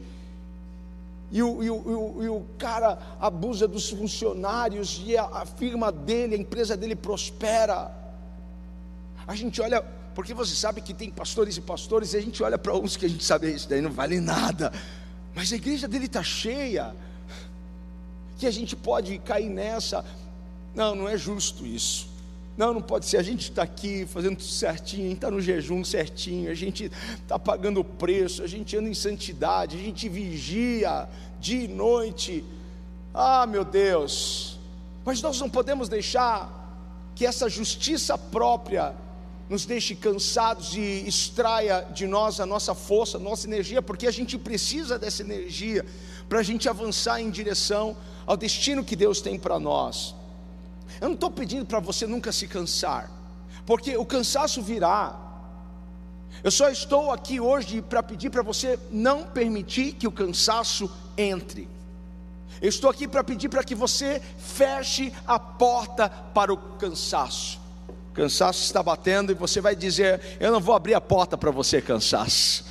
e 1.31 1.43
o, 1.43 1.63
e 1.63 1.71
o, 1.71 2.23
e 2.23 2.29
o, 2.31 2.43
cara 2.57 2.99
abusa 3.21 3.69
dos 3.69 3.91
funcionários, 3.91 5.03
e 5.05 5.15
a, 5.15 5.25
a 5.25 5.45
firma 5.45 5.93
dele, 5.93 6.37
a 6.37 6.39
empresa 6.39 6.75
dele 6.75 6.97
prospera. 6.97 7.95
A 9.27 9.35
gente 9.35 9.61
olha, 9.61 9.83
porque 10.15 10.33
você 10.33 10.55
sabe 10.55 10.81
que 10.81 10.95
tem 10.95 11.11
pastores 11.11 11.59
e 11.59 11.61
pastores, 11.61 12.15
e 12.15 12.17
a 12.17 12.23
gente 12.23 12.43
olha 12.43 12.57
para 12.57 12.75
uns 12.75 12.97
que 12.97 13.05
a 13.05 13.09
gente 13.11 13.23
sabe, 13.23 13.53
isso 13.53 13.69
daí 13.69 13.83
não 13.83 13.93
vale 13.93 14.21
nada 14.21 14.73
mas 15.35 15.53
a 15.53 15.57
igreja 15.57 15.87
dele 15.87 16.07
está 16.07 16.23
cheia, 16.23 16.95
que 18.39 18.47
a 18.47 18.51
gente 18.51 18.75
pode 18.77 19.19
cair 19.19 19.49
nessa. 19.49 20.05
Não, 20.75 20.95
não 20.95 21.09
é 21.09 21.17
justo 21.17 21.67
isso. 21.67 22.09
Não, 22.57 22.75
não 22.75 22.83
pode 22.83 23.07
ser. 23.07 23.19
A 23.19 23.23
gente 23.23 23.51
está 23.51 23.63
aqui 23.63 24.05
fazendo 24.07 24.37
tudo 24.37 24.49
certinho, 24.49 25.13
está 25.13 25.31
no 25.31 25.41
jejum 25.41 25.85
certinho, 25.85 26.51
a 26.51 26.55
gente 26.55 26.91
está 27.23 27.39
pagando 27.39 27.81
o 27.81 27.85
preço, 27.85 28.43
a 28.43 28.47
gente 28.49 28.77
anda 28.77 28.89
em 28.89 28.95
santidade, 28.95 29.77
a 29.77 29.81
gente 29.81 30.09
vigia 30.09 31.09
dia 31.41 31.65
e 31.65 31.69
noite. 31.69 32.45
Ah, 33.15 33.47
meu 33.47 33.65
Deus! 33.65 34.59
Mas 35.05 35.23
nós 35.23 35.41
não 35.41 35.49
podemos 35.49 35.89
deixar 35.89 36.59
que 37.15 37.25
essa 37.25 37.49
justiça 37.49 38.19
própria 38.19 38.95
nos 39.49 39.65
deixe 39.65 39.95
cansados 39.95 40.75
e 40.75 41.05
extraia 41.07 41.87
de 41.93 42.07
nós 42.07 42.39
a 42.39 42.45
nossa 42.45 42.75
força, 42.75 43.17
a 43.17 43.21
nossa 43.21 43.47
energia, 43.47 43.81
porque 43.81 44.07
a 44.07 44.11
gente 44.11 44.37
precisa 44.37 44.99
dessa 44.99 45.23
energia 45.23 45.87
para 46.29 46.41
a 46.41 46.43
gente 46.43 46.69
avançar 46.69 47.21
em 47.21 47.31
direção 47.31 47.97
ao 48.27 48.37
destino 48.37 48.85
que 48.85 48.95
Deus 48.95 49.21
tem 49.21 49.39
para 49.39 49.59
nós. 49.59 50.15
Eu 51.01 51.09
não 51.09 51.15
estou 51.15 51.31
pedindo 51.31 51.65
para 51.65 51.81
você 51.81 52.07
nunca 52.07 52.31
se 52.31 52.47
cansar, 52.47 53.11
porque 53.65 53.97
o 53.97 54.05
cansaço 54.05 54.61
virá. 54.61 55.19
Eu 56.45 56.51
só 56.51 56.69
estou 56.69 57.11
aqui 57.11 57.41
hoje 57.41 57.81
para 57.81 58.03
pedir 58.03 58.31
para 58.31 58.43
você 58.43 58.79
não 58.91 59.25
permitir 59.25 59.95
que 59.95 60.07
o 60.07 60.13
cansaço 60.13 60.91
entre. 61.17 61.67
Eu 62.61 62.69
estou 62.69 62.91
aqui 62.91 63.09
para 63.09 63.25
pedir 63.25 63.49
para 63.49 63.65
que 63.65 63.75
você 63.75 64.21
feche 64.39 65.13
a 65.27 65.39
porta 65.39 66.09
para 66.09 66.53
o 66.53 66.57
cansaço 66.57 67.68
cansaço 68.15 68.63
está 68.63 68.83
batendo 68.83 69.33
e 69.33 69.35
você 69.35 69.61
vai 69.61 69.77
dizer: 69.77 70.21
Eu 70.41 70.51
não 70.53 70.61
vou 70.61 70.75
abrir 70.75 70.95
a 70.95 71.01
porta 71.01 71.37
para 71.37 71.51
você, 71.51 71.81
cansaço. 71.81 72.65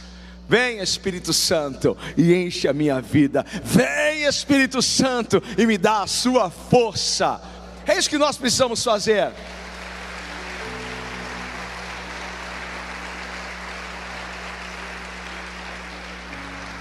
Vem 0.50 0.80
Espírito 0.80 1.34
Santo 1.34 1.98
e 2.16 2.34
enche 2.34 2.68
a 2.68 2.74
minha 2.74 3.02
vida. 3.02 3.46
Vem 3.64 4.24
Espírito 4.24 4.82
Santo 4.82 5.44
e 5.58 5.66
me 5.66 5.78
dá 5.78 6.04
a 6.04 6.08
sua 6.08 6.50
força. 6.50 7.42
É 7.86 7.98
isso 7.98 8.10
que 8.10 8.18
nós 8.18 8.38
precisamos 8.38 8.84
fazer. 8.84 9.32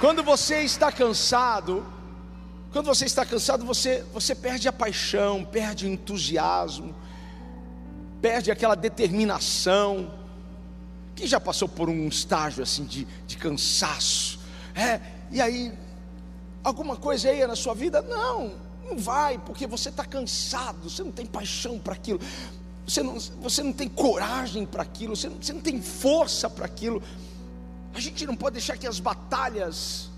Quando 0.00 0.22
você 0.22 0.60
está 0.60 0.92
cansado, 0.92 1.84
quando 2.70 2.86
você 2.86 3.06
está 3.06 3.24
cansado, 3.24 3.64
você, 3.64 4.04
você 4.12 4.34
perde 4.34 4.68
a 4.68 4.72
paixão, 4.72 5.44
perde 5.44 5.86
o 5.86 5.88
entusiasmo, 5.88 6.94
perde 8.20 8.50
aquela 8.50 8.74
determinação. 8.74 10.10
Quem 11.14 11.26
já 11.26 11.40
passou 11.40 11.68
por 11.68 11.88
um 11.88 12.08
estágio 12.08 12.62
assim 12.62 12.84
de, 12.84 13.06
de 13.26 13.36
cansaço? 13.36 14.38
É, 14.74 15.00
e 15.30 15.40
aí, 15.40 15.72
alguma 16.62 16.96
coisa 16.96 17.30
aí 17.30 17.46
na 17.46 17.56
sua 17.56 17.74
vida? 17.74 18.02
Não, 18.02 18.52
não 18.88 18.98
vai, 18.98 19.38
porque 19.38 19.66
você 19.66 19.88
está 19.88 20.04
cansado, 20.04 20.90
você 20.90 21.02
não 21.02 21.12
tem 21.12 21.24
paixão 21.24 21.78
para 21.78 21.94
aquilo, 21.94 22.20
você 22.86 23.02
não, 23.02 23.18
você 23.18 23.62
não 23.62 23.72
tem 23.72 23.88
coragem 23.88 24.66
para 24.66 24.82
aquilo, 24.82 25.16
você 25.16 25.28
não, 25.28 25.36
você 25.36 25.52
não 25.52 25.60
tem 25.60 25.80
força 25.80 26.48
para 26.50 26.66
aquilo. 26.66 27.02
A 27.94 28.00
gente 28.00 28.26
não 28.26 28.36
pode 28.36 28.54
deixar 28.54 28.76
que 28.76 28.86
as 28.86 29.00
batalhas 29.00 30.10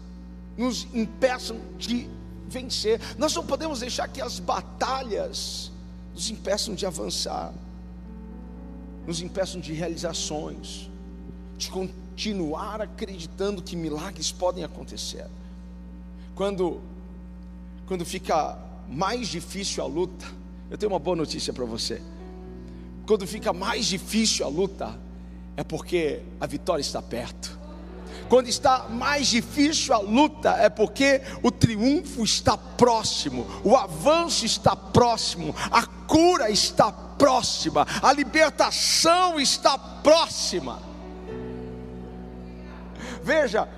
nos 0.56 0.88
impeçam 0.92 1.60
de 1.78 2.10
vencer, 2.48 3.00
nós 3.16 3.34
não 3.34 3.46
podemos 3.46 3.80
deixar 3.80 4.08
que 4.08 4.20
as 4.20 4.40
batalhas 4.40 5.70
nos 6.12 6.30
impeçam 6.30 6.74
de 6.74 6.84
avançar 6.84 7.52
nos 9.08 9.22
impeçam 9.22 9.58
de 9.58 9.72
realizações, 9.72 10.90
de 11.56 11.70
continuar 11.70 12.82
acreditando 12.82 13.62
que 13.62 13.74
milagres 13.74 14.30
podem 14.30 14.62
acontecer. 14.62 15.26
Quando 16.34 16.78
quando 17.86 18.04
fica 18.04 18.58
mais 18.86 19.28
difícil 19.28 19.82
a 19.82 19.86
luta, 19.86 20.26
eu 20.70 20.76
tenho 20.76 20.92
uma 20.92 20.98
boa 20.98 21.16
notícia 21.16 21.54
para 21.54 21.64
você. 21.64 22.02
Quando 23.06 23.26
fica 23.26 23.50
mais 23.50 23.86
difícil 23.86 24.44
a 24.44 24.48
luta, 24.50 25.00
é 25.56 25.64
porque 25.64 26.20
a 26.38 26.46
vitória 26.46 26.82
está 26.82 27.00
perto. 27.00 27.57
Quando 28.28 28.48
está 28.48 28.88
mais 28.88 29.28
difícil 29.28 29.94
a 29.94 29.98
luta, 29.98 30.50
é 30.50 30.68
porque 30.68 31.22
o 31.42 31.50
triunfo 31.50 32.24
está 32.24 32.56
próximo, 32.56 33.46
o 33.64 33.76
avanço 33.76 34.44
está 34.44 34.76
próximo, 34.76 35.54
a 35.70 35.86
cura 35.86 36.50
está 36.50 36.92
próxima, 36.92 37.86
a 38.02 38.12
libertação 38.12 39.40
está 39.40 39.78
próxima. 39.78 40.80
Veja, 43.22 43.68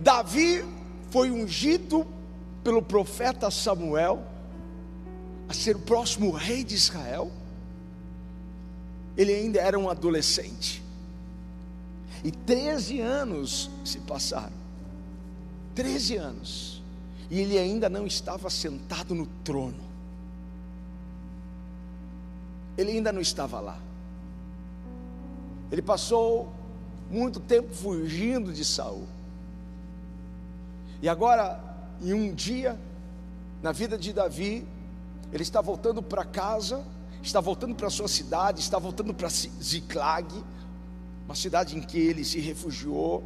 Davi 0.00 0.64
foi 1.10 1.30
ungido 1.30 2.06
pelo 2.64 2.82
profeta 2.82 3.50
Samuel 3.50 4.22
a 5.48 5.54
ser 5.54 5.76
o 5.76 5.80
próximo 5.80 6.30
rei 6.30 6.64
de 6.64 6.74
Israel. 6.74 7.30
Ele 9.16 9.32
ainda 9.34 9.60
era 9.60 9.78
um 9.78 9.90
adolescente. 9.90 10.81
E 12.24 12.30
13 12.30 13.00
anos 13.00 13.70
se 13.84 13.98
passaram. 13.98 14.52
13 15.74 16.16
anos. 16.16 16.82
E 17.30 17.40
ele 17.40 17.58
ainda 17.58 17.88
não 17.88 18.06
estava 18.06 18.48
sentado 18.50 19.14
no 19.14 19.26
trono. 19.44 19.92
Ele 22.76 22.92
ainda 22.92 23.12
não 23.12 23.20
estava 23.20 23.60
lá. 23.60 23.78
Ele 25.70 25.82
passou 25.82 26.52
muito 27.10 27.40
tempo 27.40 27.74
fugindo 27.74 28.52
de 28.52 28.64
Saul. 28.64 29.06
E 31.00 31.08
agora, 31.08 31.60
em 32.00 32.12
um 32.12 32.32
dia, 32.32 32.78
na 33.62 33.72
vida 33.72 33.98
de 33.98 34.12
Davi, 34.12 34.66
ele 35.32 35.42
está 35.42 35.60
voltando 35.60 36.02
para 36.02 36.24
casa, 36.24 36.84
está 37.22 37.40
voltando 37.40 37.74
para 37.74 37.88
sua 37.90 38.08
cidade, 38.08 38.60
está 38.60 38.78
voltando 38.78 39.12
para 39.14 39.28
Ziclag, 39.28 40.26
uma 41.26 41.34
cidade 41.34 41.76
em 41.76 41.80
que 41.80 41.98
ele 41.98 42.24
se 42.24 42.40
refugiou. 42.40 43.24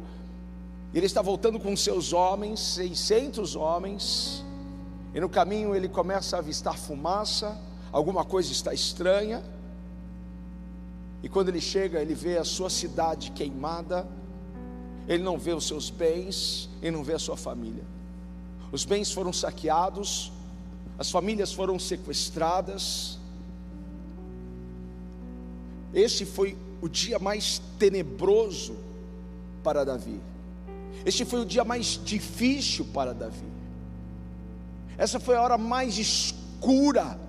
Ele 0.93 1.05
está 1.05 1.21
voltando 1.21 1.59
com 1.59 1.75
seus 1.75 2.13
homens, 2.13 2.59
600 2.59 3.55
homens, 3.55 4.43
e 5.13 5.19
no 5.19 5.29
caminho 5.29 5.75
ele 5.75 5.89
começa 5.89 6.35
a 6.35 6.39
avistar 6.39 6.77
fumaça, 6.77 7.59
alguma 7.91 8.23
coisa 8.23 8.51
está 8.51 8.73
estranha. 8.73 9.43
E 11.21 11.29
quando 11.29 11.49
ele 11.49 11.59
chega, 11.59 11.99
ele 12.01 12.13
vê 12.13 12.37
a 12.37 12.43
sua 12.43 12.69
cidade 12.69 13.31
queimada, 13.31 14.07
ele 15.07 15.23
não 15.23 15.37
vê 15.37 15.53
os 15.53 15.65
seus 15.65 15.89
bens, 15.89 16.69
ele 16.81 16.95
não 16.95 17.03
vê 17.03 17.13
a 17.13 17.19
sua 17.19 17.35
família. 17.35 17.83
Os 18.71 18.85
bens 18.85 19.11
foram 19.11 19.33
saqueados, 19.33 20.31
as 20.97 21.09
famílias 21.09 21.53
foram 21.53 21.79
sequestradas. 21.79 23.17
Esse 25.93 26.25
foi 26.25 26.57
o 26.81 26.87
dia 26.87 27.19
mais 27.19 27.61
tenebroso 27.79 28.75
para 29.63 29.83
Davi. 29.83 30.19
Este 31.05 31.25
foi 31.25 31.41
o 31.41 31.45
dia 31.45 31.63
mais 31.63 31.99
difícil 32.03 32.85
para 32.93 33.13
Davi. 33.13 33.45
Essa 34.97 35.19
foi 35.19 35.35
a 35.35 35.41
hora 35.41 35.57
mais 35.57 35.97
escura 35.97 37.19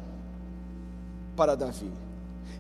para 1.37 1.55
Davi. 1.55 1.91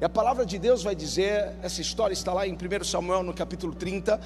E 0.00 0.04
a 0.04 0.08
palavra 0.08 0.46
de 0.46 0.58
Deus 0.58 0.82
vai 0.82 0.94
dizer, 0.94 1.54
essa 1.62 1.80
história 1.80 2.12
está 2.12 2.32
lá 2.32 2.46
em 2.46 2.54
1 2.54 2.84
Samuel 2.84 3.22
no 3.22 3.34
capítulo 3.34 3.74
30, 3.74 4.20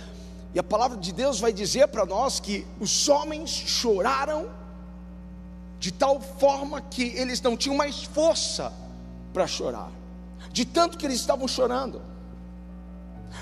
e 0.54 0.58
a 0.58 0.62
palavra 0.62 0.98
de 0.98 1.12
Deus 1.12 1.40
vai 1.40 1.52
dizer 1.52 1.88
para 1.88 2.04
nós 2.04 2.38
que 2.38 2.66
os 2.78 3.08
homens 3.08 3.50
choraram 3.50 4.50
de 5.80 5.90
tal 5.90 6.20
forma 6.20 6.80
que 6.80 7.04
eles 7.16 7.40
não 7.40 7.56
tinham 7.56 7.76
mais 7.76 8.04
força 8.04 8.72
para 9.32 9.46
chorar, 9.46 9.90
de 10.52 10.64
tanto 10.64 10.98
que 10.98 11.06
eles 11.06 11.18
estavam 11.18 11.48
chorando. 11.48 12.02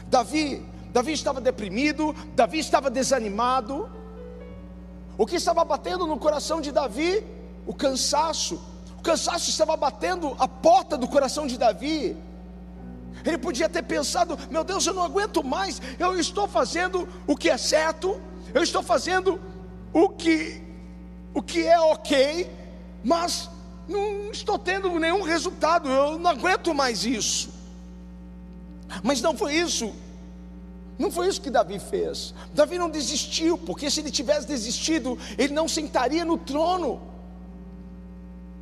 Davi, 0.06 0.66
Davi 0.92 1.12
estava 1.12 1.40
deprimido, 1.40 2.14
Davi 2.34 2.58
estava 2.58 2.90
desanimado. 2.90 3.88
O 5.16 5.26
que 5.26 5.36
estava 5.36 5.64
batendo 5.64 6.06
no 6.06 6.18
coração 6.18 6.60
de 6.60 6.72
Davi? 6.72 7.24
O 7.66 7.74
cansaço. 7.74 8.60
O 8.98 9.02
cansaço 9.02 9.50
estava 9.50 9.76
batendo 9.76 10.34
a 10.38 10.48
porta 10.48 10.96
do 10.96 11.08
coração 11.08 11.46
de 11.46 11.58
Davi. 11.58 12.16
Ele 13.24 13.38
podia 13.38 13.68
ter 13.68 13.82
pensado: 13.82 14.38
meu 14.50 14.64
Deus, 14.64 14.86
eu 14.86 14.94
não 14.94 15.02
aguento 15.02 15.42
mais. 15.44 15.80
Eu 15.98 16.18
estou 16.18 16.48
fazendo 16.48 17.08
o 17.26 17.36
que 17.36 17.50
é 17.50 17.56
certo, 17.56 18.20
eu 18.54 18.62
estou 18.62 18.82
fazendo 18.82 19.40
o 19.92 20.08
que 20.08 20.62
o 21.32 21.42
que 21.42 21.66
é 21.66 21.78
ok, 21.78 22.50
mas 23.04 23.48
não 23.88 24.30
estou 24.30 24.58
tendo 24.58 24.98
nenhum 24.98 25.22
resultado, 25.22 25.88
eu 25.88 26.18
não 26.18 26.30
aguento 26.30 26.74
mais 26.74 27.04
isso. 27.04 27.59
Mas 29.02 29.20
não 29.20 29.36
foi 29.36 29.54
isso, 29.54 29.92
não 30.98 31.10
foi 31.10 31.28
isso 31.28 31.40
que 31.40 31.50
Davi 31.50 31.78
fez. 31.78 32.34
Davi 32.52 32.78
não 32.78 32.90
desistiu, 32.90 33.56
porque 33.56 33.90
se 33.90 34.00
ele 34.00 34.10
tivesse 34.10 34.46
desistido, 34.46 35.18
ele 35.38 35.54
não 35.54 35.68
sentaria 35.68 36.24
no 36.24 36.36
trono. 36.36 37.00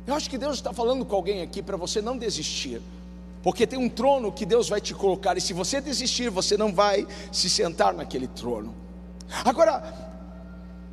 Eu 0.07 0.13
acho 0.13 0.29
que 0.29 0.37
Deus 0.37 0.55
está 0.55 0.73
falando 0.73 1.05
com 1.05 1.15
alguém 1.15 1.41
aqui 1.41 1.61
para 1.61 1.77
você 1.77 2.01
não 2.01 2.17
desistir, 2.17 2.81
porque 3.43 3.67
tem 3.67 3.77
um 3.77 3.89
trono 3.89 4.31
que 4.31 4.45
Deus 4.45 4.69
vai 4.69 4.81
te 4.81 4.93
colocar, 4.93 5.37
e 5.37 5.41
se 5.41 5.53
você 5.53 5.81
desistir, 5.81 6.29
você 6.29 6.57
não 6.57 6.73
vai 6.73 7.05
se 7.31 7.49
sentar 7.49 7.93
naquele 7.93 8.27
trono. 8.27 8.73
Agora, 9.45 9.83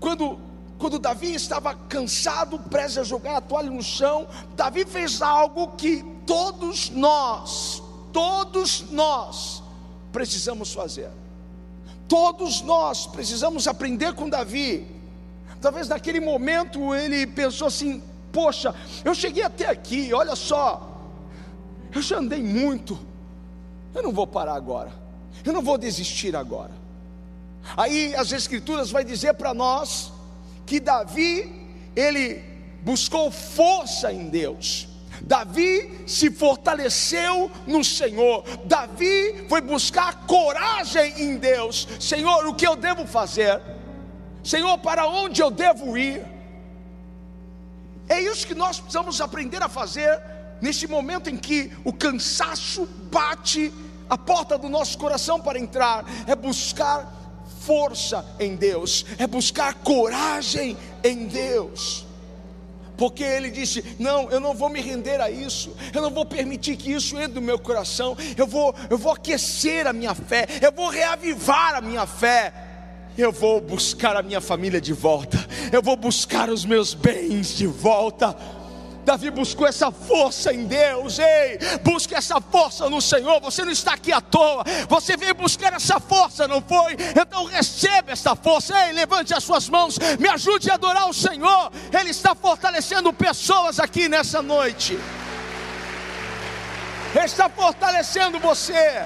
quando 0.00 0.38
quando 0.78 0.98
Davi 0.98 1.34
estava 1.34 1.74
cansado, 1.74 2.58
prestes 2.58 2.98
a 2.98 3.04
jogar 3.04 3.36
a 3.36 3.40
toalha 3.40 3.70
no 3.70 3.82
chão, 3.82 4.26
Davi 4.54 4.84
fez 4.84 5.22
algo 5.22 5.68
que 5.68 6.04
todos 6.26 6.90
nós, 6.90 7.82
todos 8.16 8.90
nós 8.92 9.62
precisamos 10.10 10.72
fazer. 10.72 11.10
Todos 12.08 12.62
nós 12.62 13.06
precisamos 13.06 13.68
aprender 13.68 14.14
com 14.14 14.26
Davi. 14.26 14.86
Talvez 15.60 15.86
naquele 15.86 16.18
momento 16.18 16.94
ele 16.94 17.26
pensou 17.26 17.68
assim: 17.68 18.02
Poxa, 18.32 18.74
eu 19.04 19.14
cheguei 19.14 19.42
até 19.42 19.68
aqui, 19.68 20.14
olha 20.14 20.34
só, 20.34 20.98
eu 21.94 22.00
já 22.00 22.16
andei 22.16 22.42
muito, 22.42 22.98
eu 23.94 24.02
não 24.02 24.12
vou 24.12 24.26
parar 24.26 24.54
agora, 24.54 24.90
eu 25.44 25.52
não 25.52 25.60
vou 25.60 25.76
desistir 25.76 26.34
agora. 26.34 26.72
Aí 27.76 28.14
as 28.14 28.32
Escrituras 28.32 28.90
vai 28.90 29.04
dizer 29.04 29.34
para 29.34 29.52
nós 29.52 30.10
que 30.64 30.80
Davi, 30.80 31.52
ele 31.94 32.42
buscou 32.82 33.30
força 33.30 34.10
em 34.10 34.30
Deus. 34.30 34.95
Davi 35.20 36.04
se 36.06 36.30
fortaleceu 36.30 37.50
no 37.66 37.82
Senhor. 37.82 38.44
Davi 38.64 39.44
foi 39.48 39.60
buscar 39.60 40.26
coragem 40.26 41.22
em 41.22 41.36
Deus. 41.36 41.88
Senhor, 41.98 42.46
o 42.46 42.54
que 42.54 42.66
eu 42.66 42.76
devo 42.76 43.06
fazer? 43.06 43.60
Senhor, 44.44 44.78
para 44.78 45.06
onde 45.06 45.42
eu 45.42 45.50
devo 45.50 45.96
ir? 45.98 46.24
É 48.08 48.20
isso 48.20 48.46
que 48.46 48.54
nós 48.54 48.78
precisamos 48.78 49.20
aprender 49.20 49.62
a 49.62 49.68
fazer 49.68 50.20
nesse 50.60 50.86
momento 50.86 51.28
em 51.28 51.36
que 51.36 51.72
o 51.84 51.92
cansaço 51.92 52.86
bate 53.10 53.72
a 54.08 54.16
porta 54.16 54.56
do 54.56 54.68
nosso 54.68 54.96
coração 54.96 55.40
para 55.40 55.58
entrar, 55.58 56.04
é 56.26 56.36
buscar 56.36 57.12
força 57.60 58.24
em 58.38 58.54
Deus, 58.54 59.04
é 59.18 59.26
buscar 59.26 59.74
coragem 59.74 60.76
em 61.02 61.26
Deus. 61.26 62.05
Porque 62.96 63.22
ele 63.22 63.50
disse: 63.50 63.84
Não, 63.98 64.30
eu 64.30 64.40
não 64.40 64.54
vou 64.54 64.68
me 64.68 64.80
render 64.80 65.20
a 65.20 65.30
isso, 65.30 65.74
eu 65.94 66.02
não 66.02 66.10
vou 66.10 66.24
permitir 66.24 66.76
que 66.76 66.92
isso 66.92 67.18
entre 67.18 67.34
no 67.34 67.42
meu 67.42 67.58
coração, 67.58 68.16
eu 68.36 68.46
vou, 68.46 68.74
eu 68.88 68.98
vou 68.98 69.12
aquecer 69.12 69.86
a 69.86 69.92
minha 69.92 70.14
fé, 70.14 70.46
eu 70.62 70.72
vou 70.72 70.88
reavivar 70.88 71.74
a 71.74 71.80
minha 71.80 72.06
fé, 72.06 72.52
eu 73.16 73.32
vou 73.32 73.60
buscar 73.60 74.16
a 74.16 74.22
minha 74.22 74.40
família 74.40 74.80
de 74.80 74.92
volta, 74.92 75.38
eu 75.72 75.82
vou 75.82 75.96
buscar 75.96 76.48
os 76.48 76.64
meus 76.64 76.94
bens 76.94 77.56
de 77.56 77.66
volta 77.66 78.36
Davi 79.06 79.30
buscou 79.30 79.68
essa 79.68 79.92
força 79.92 80.52
em 80.52 80.66
Deus. 80.66 81.20
Ei, 81.20 81.58
busque 81.84 82.12
essa 82.12 82.40
força 82.40 82.90
no 82.90 83.00
Senhor. 83.00 83.40
Você 83.40 83.64
não 83.64 83.70
está 83.70 83.92
aqui 83.92 84.12
à 84.12 84.20
toa. 84.20 84.64
Você 84.88 85.16
veio 85.16 85.32
buscar 85.32 85.72
essa 85.72 86.00
força, 86.00 86.48
não 86.48 86.60
foi? 86.60 86.96
Então 87.16 87.44
receba 87.44 88.10
essa 88.10 88.34
força. 88.34 88.74
Ei, 88.84 88.92
levante 88.92 89.32
as 89.32 89.44
suas 89.44 89.68
mãos. 89.68 89.96
Me 90.18 90.28
ajude 90.28 90.68
a 90.72 90.74
adorar 90.74 91.08
o 91.08 91.14
Senhor. 91.14 91.70
Ele 91.96 92.10
está 92.10 92.34
fortalecendo 92.34 93.12
pessoas 93.12 93.78
aqui 93.78 94.08
nessa 94.08 94.42
noite. 94.42 94.98
Ele 97.14 97.24
está 97.24 97.48
fortalecendo 97.48 98.40
você. 98.40 99.04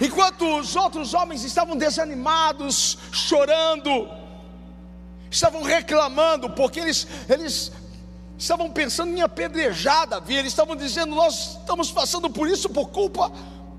Enquanto 0.00 0.56
os 0.56 0.76
outros 0.76 1.14
homens 1.14 1.42
estavam 1.42 1.76
desanimados, 1.76 2.96
chorando, 3.12 4.19
estavam 5.30 5.62
reclamando, 5.62 6.50
porque 6.50 6.80
eles, 6.80 7.06
eles 7.28 7.70
estavam 8.36 8.70
pensando 8.70 9.16
em 9.16 9.20
apedrejar 9.20 10.06
Davi, 10.06 10.34
eles 10.34 10.52
estavam 10.52 10.74
dizendo: 10.74 11.14
Nós 11.14 11.58
estamos 11.60 11.92
passando 11.92 12.28
por 12.28 12.48
isso 12.48 12.68
por 12.68 12.88
culpa, 12.88 13.30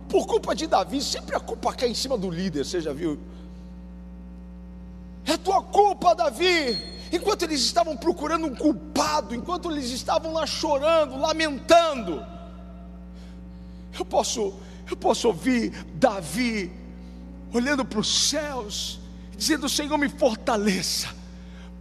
por 0.08 0.26
culpa 0.26 0.56
de 0.56 0.68
Davi. 0.68 1.02
Sempre 1.02 1.36
a 1.36 1.40
culpa 1.40 1.74
cai 1.74 1.90
em 1.90 1.96
cima 1.96 2.18
do 2.18 2.30
líder, 2.30 2.64
você 2.66 2.80
já 2.80 2.94
viu? 2.94 3.20
é 5.26 5.38
tua 5.38 5.62
culpa, 5.62 6.16
Davi. 6.16 6.78
Enquanto 7.12 7.44
eles 7.44 7.62
estavam 7.62 7.96
procurando 7.98 8.48
um 8.48 8.56
culpado, 8.56 9.36
enquanto 9.36 9.70
eles 9.70 9.92
estavam 9.92 10.34
lá 10.34 10.46
chorando, 10.46 11.18
lamentando, 11.18 12.26
eu 13.98 14.06
posso, 14.06 14.54
eu 14.90 14.96
posso 14.96 15.28
ouvir 15.28 15.72
Davi 15.96 16.72
olhando 17.54 17.84
para 17.84 18.00
os 18.00 18.30
céus, 18.30 19.00
dizendo: 19.36 19.68
Senhor, 19.68 19.98
me 19.98 20.08
fortaleça 20.08 21.21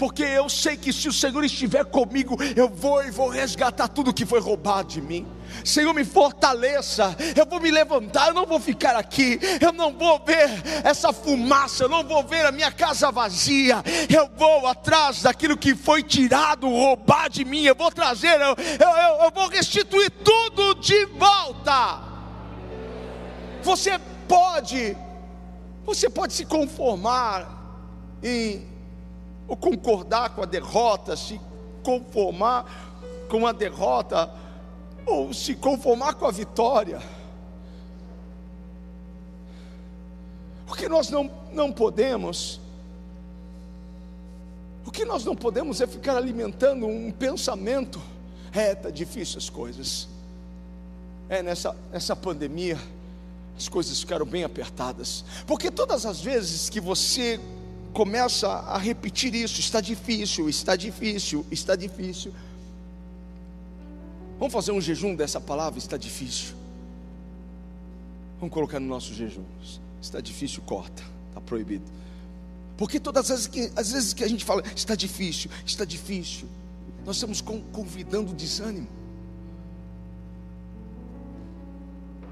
porque 0.00 0.22
eu 0.22 0.48
sei 0.48 0.78
que 0.78 0.94
se 0.94 1.10
o 1.10 1.12
Senhor 1.12 1.44
estiver 1.44 1.84
comigo, 1.84 2.34
eu 2.56 2.70
vou 2.70 3.04
e 3.04 3.10
vou 3.10 3.28
resgatar 3.28 3.86
tudo 3.86 4.14
que 4.14 4.24
foi 4.24 4.40
roubado 4.40 4.88
de 4.88 5.02
mim. 5.02 5.26
Senhor, 5.62 5.92
me 5.92 6.06
fortaleça, 6.06 7.14
eu 7.36 7.44
vou 7.44 7.60
me 7.60 7.70
levantar, 7.70 8.28
eu 8.28 8.34
não 8.34 8.46
vou 8.46 8.58
ficar 8.58 8.96
aqui, 8.96 9.38
eu 9.60 9.74
não 9.74 9.92
vou 9.92 10.18
ver 10.24 10.48
essa 10.84 11.12
fumaça, 11.12 11.84
eu 11.84 11.88
não 11.90 12.02
vou 12.02 12.24
ver 12.24 12.46
a 12.46 12.50
minha 12.50 12.72
casa 12.72 13.12
vazia, 13.12 13.82
eu 14.08 14.26
vou 14.38 14.66
atrás 14.66 15.20
daquilo 15.20 15.54
que 15.54 15.74
foi 15.74 16.02
tirado, 16.02 16.66
roubado 16.66 17.34
de 17.34 17.44
mim, 17.44 17.64
eu 17.64 17.74
vou 17.74 17.90
trazer, 17.90 18.40
eu, 18.40 18.56
eu, 18.56 19.24
eu 19.24 19.30
vou 19.34 19.50
restituir 19.50 20.10
tudo 20.24 20.76
de 20.76 21.04
volta. 21.04 22.00
Você 23.62 24.00
pode, 24.26 24.96
você 25.84 26.08
pode 26.08 26.32
se 26.32 26.46
conformar 26.46 27.60
em 28.22 28.79
ou 29.50 29.56
concordar 29.56 30.30
com 30.30 30.44
a 30.44 30.46
derrota, 30.46 31.16
se 31.16 31.40
conformar 31.82 33.26
com 33.28 33.44
a 33.44 33.50
derrota, 33.50 34.32
ou 35.04 35.34
se 35.34 35.56
conformar 35.56 36.14
com 36.14 36.24
a 36.24 36.30
vitória. 36.30 37.02
O 40.68 40.72
que 40.72 40.88
nós 40.88 41.10
não, 41.10 41.28
não 41.52 41.72
podemos, 41.72 42.60
o 44.86 44.90
que 44.92 45.04
nós 45.04 45.24
não 45.24 45.34
podemos 45.34 45.80
é 45.80 45.86
ficar 45.88 46.16
alimentando 46.16 46.86
um 46.86 47.10
pensamento, 47.10 48.00
é, 48.54 48.70
está 48.70 48.88
difícil 48.88 49.38
as 49.38 49.50
coisas, 49.50 50.06
é, 51.28 51.42
nessa, 51.42 51.74
nessa 51.90 52.14
pandemia, 52.14 52.78
as 53.58 53.68
coisas 53.68 53.98
ficaram 53.98 54.24
bem 54.24 54.44
apertadas, 54.44 55.24
porque 55.44 55.72
todas 55.72 56.06
as 56.06 56.20
vezes 56.20 56.70
que 56.70 56.80
você 56.80 57.40
começa 57.92 58.48
a 58.48 58.78
repetir 58.78 59.34
isso: 59.34 59.60
está 59.60 59.80
difícil, 59.80 60.48
está 60.48 60.76
difícil, 60.76 61.44
está 61.50 61.76
difícil. 61.76 62.32
Vamos 64.38 64.52
fazer 64.52 64.72
um 64.72 64.80
jejum 64.80 65.14
dessa 65.14 65.40
palavra? 65.40 65.78
Está 65.78 65.96
difícil. 65.96 66.54
Vamos 68.38 68.54
colocar 68.54 68.80
no 68.80 68.86
nosso 68.86 69.12
jejum. 69.12 69.44
Está 70.00 70.20
difícil, 70.20 70.62
corta, 70.62 71.02
está 71.28 71.40
proibido. 71.42 71.84
Porque 72.76 72.98
todas 72.98 73.30
as 73.30 73.46
vezes, 73.46 73.46
que, 73.46 73.72
as 73.78 73.92
vezes 73.92 74.14
que 74.14 74.24
a 74.24 74.28
gente 74.28 74.42
fala, 74.42 74.62
está 74.74 74.94
difícil, 74.94 75.50
está 75.66 75.84
difícil, 75.84 76.48
nós 77.04 77.16
estamos 77.16 77.42
convidando 77.42 78.32
o 78.32 78.34
desânimo. 78.34 78.88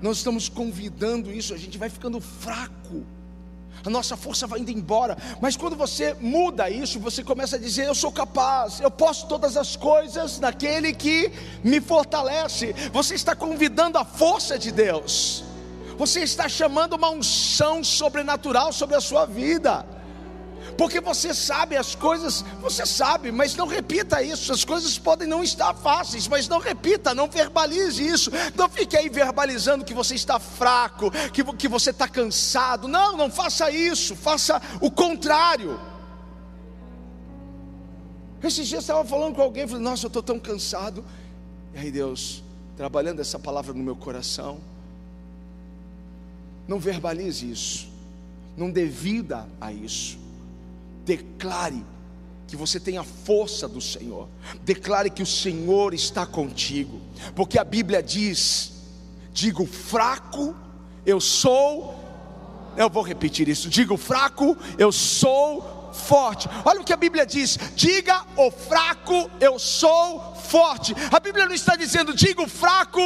Nós 0.00 0.18
estamos 0.18 0.48
convidando 0.48 1.30
isso, 1.30 1.52
a 1.52 1.58
gente 1.58 1.76
vai 1.76 1.90
ficando 1.90 2.18
fraco 2.20 3.04
a 3.84 3.90
nossa 3.90 4.16
força 4.16 4.46
vai 4.46 4.60
indo 4.60 4.70
embora. 4.70 5.16
Mas 5.40 5.56
quando 5.56 5.76
você 5.76 6.14
muda 6.20 6.70
isso, 6.70 6.98
você 6.98 7.22
começa 7.22 7.56
a 7.56 7.58
dizer: 7.58 7.86
Eu 7.86 7.94
sou 7.94 8.12
capaz, 8.12 8.80
eu 8.80 8.90
posso 8.90 9.26
todas 9.26 9.56
as 9.56 9.76
coisas 9.76 10.38
naquele 10.38 10.92
que 10.92 11.32
me 11.62 11.80
fortalece. 11.80 12.74
Você 12.92 13.14
está 13.14 13.34
convidando 13.34 13.98
a 13.98 14.04
força 14.04 14.58
de 14.58 14.70
Deus, 14.70 15.44
você 15.96 16.20
está 16.20 16.48
chamando 16.48 16.94
uma 16.94 17.10
unção 17.10 17.82
sobrenatural 17.82 18.72
sobre 18.72 18.96
a 18.96 19.00
sua 19.00 19.26
vida 19.26 19.97
porque 20.78 21.00
você 21.00 21.34
sabe 21.34 21.76
as 21.76 21.96
coisas, 21.96 22.44
você 22.60 22.86
sabe, 22.86 23.32
mas 23.32 23.56
não 23.56 23.66
repita 23.66 24.22
isso. 24.22 24.52
As 24.52 24.64
coisas 24.64 24.96
podem 24.96 25.26
não 25.26 25.42
estar 25.42 25.74
fáceis, 25.74 26.28
mas 26.28 26.46
não 26.46 26.60
repita, 26.60 27.12
não 27.12 27.28
verbalize 27.28 28.06
isso. 28.06 28.30
Não 28.54 28.68
fique 28.68 28.96
aí 28.96 29.08
verbalizando 29.08 29.84
que 29.84 29.92
você 29.92 30.14
está 30.14 30.38
fraco, 30.38 31.10
que, 31.32 31.42
que 31.56 31.66
você 31.66 31.90
está 31.90 32.06
cansado. 32.06 32.86
Não, 32.86 33.16
não 33.16 33.28
faça 33.28 33.68
isso, 33.72 34.14
faça 34.14 34.62
o 34.80 34.88
contrário. 34.88 35.80
Esses 38.40 38.68
dias 38.68 38.88
eu 38.88 38.94
estava 38.94 39.04
falando 39.04 39.34
com 39.34 39.42
alguém, 39.42 39.66
falei, 39.66 39.82
nossa, 39.82 40.06
eu 40.06 40.08
estou 40.08 40.22
tão 40.22 40.38
cansado. 40.38 41.04
E 41.74 41.78
aí 41.78 41.90
Deus, 41.90 42.44
trabalhando 42.76 43.18
essa 43.20 43.36
palavra 43.36 43.74
no 43.74 43.82
meu 43.82 43.96
coração, 43.96 44.60
não 46.68 46.78
verbalize 46.78 47.50
isso, 47.50 47.88
não 48.56 48.70
dê 48.70 48.84
vida 48.84 49.44
a 49.60 49.72
isso. 49.72 50.27
Declare 51.08 51.82
que 52.46 52.54
você 52.54 52.78
tem 52.78 52.98
a 52.98 53.02
força 53.02 53.66
do 53.66 53.80
Senhor. 53.80 54.28
Declare 54.62 55.08
que 55.08 55.22
o 55.22 55.26
Senhor 55.26 55.94
está 55.94 56.26
contigo. 56.26 57.00
Porque 57.34 57.58
a 57.58 57.64
Bíblia 57.64 58.02
diz: 58.02 58.72
digo 59.32 59.64
fraco, 59.64 60.54
eu 61.06 61.18
sou. 61.18 61.94
Eu 62.76 62.90
vou 62.90 63.02
repetir 63.02 63.48
isso. 63.48 63.70
Digo 63.70 63.96
fraco, 63.96 64.54
eu 64.76 64.92
sou 64.92 65.94
forte. 65.94 66.46
Olha 66.62 66.82
o 66.82 66.84
que 66.84 66.92
a 66.92 66.96
Bíblia 66.98 67.24
diz: 67.24 67.58
diga 67.74 68.26
o 68.36 68.50
fraco, 68.50 69.30
eu 69.40 69.58
sou 69.58 70.34
forte. 70.34 70.94
A 71.10 71.18
Bíblia 71.18 71.46
não 71.46 71.54
está 71.54 71.74
dizendo 71.74 72.14
digo 72.14 72.46
fraco 72.46 73.00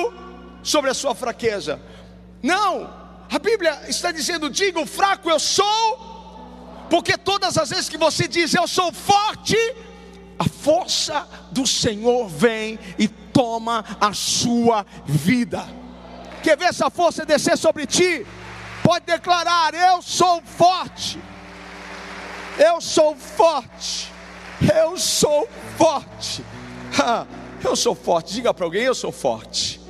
sobre 0.65 0.91
a 0.91 0.95
sua 0.95 1.15
fraqueza. 1.15 1.81
Não. 2.43 2.93
A 3.31 3.39
Bíblia 3.39 3.83
está 3.89 4.11
dizendo 4.11 4.51
diga 4.51 4.81
o 4.81 4.87
fraco, 4.87 5.31
eu 5.31 5.39
sou 5.39 6.22
porque 6.93 7.17
todas 7.17 7.57
as 7.57 7.71
vezes 7.71 7.89
que 7.89 7.97
você 7.97 8.29
diz 8.29 8.53
eu 8.53 8.69
sou 8.69 8.93
forte, 8.93 9.57
a 10.39 10.45
força 10.45 11.27
do 11.51 11.67
Senhor 11.67 12.29
vem 12.29 12.79
e 12.99 13.09
toma 13.09 13.83
a 13.99 14.13
sua 14.13 14.85
vida. 15.07 15.65
Quer 16.43 16.55
ver 16.55 16.67
essa 16.67 16.91
força 16.91 17.25
descer 17.25 17.57
sobre 17.57 17.87
ti? 17.87 18.27
Pode 18.83 19.07
declarar: 19.07 19.73
Eu 19.73 20.03
sou 20.03 20.43
forte. 20.43 21.19
Eu 22.59 22.79
sou 22.83 23.17
forte. 23.17 24.13
Eu 24.61 24.99
sou 24.99 25.49
forte. 25.79 26.45
eu 27.65 27.75
sou 27.75 27.95
forte. 27.95 28.35
Diga 28.35 28.53
para 28.53 28.67
alguém: 28.67 28.83
Eu 28.83 28.95
sou 28.95 29.11
forte. 29.11 29.81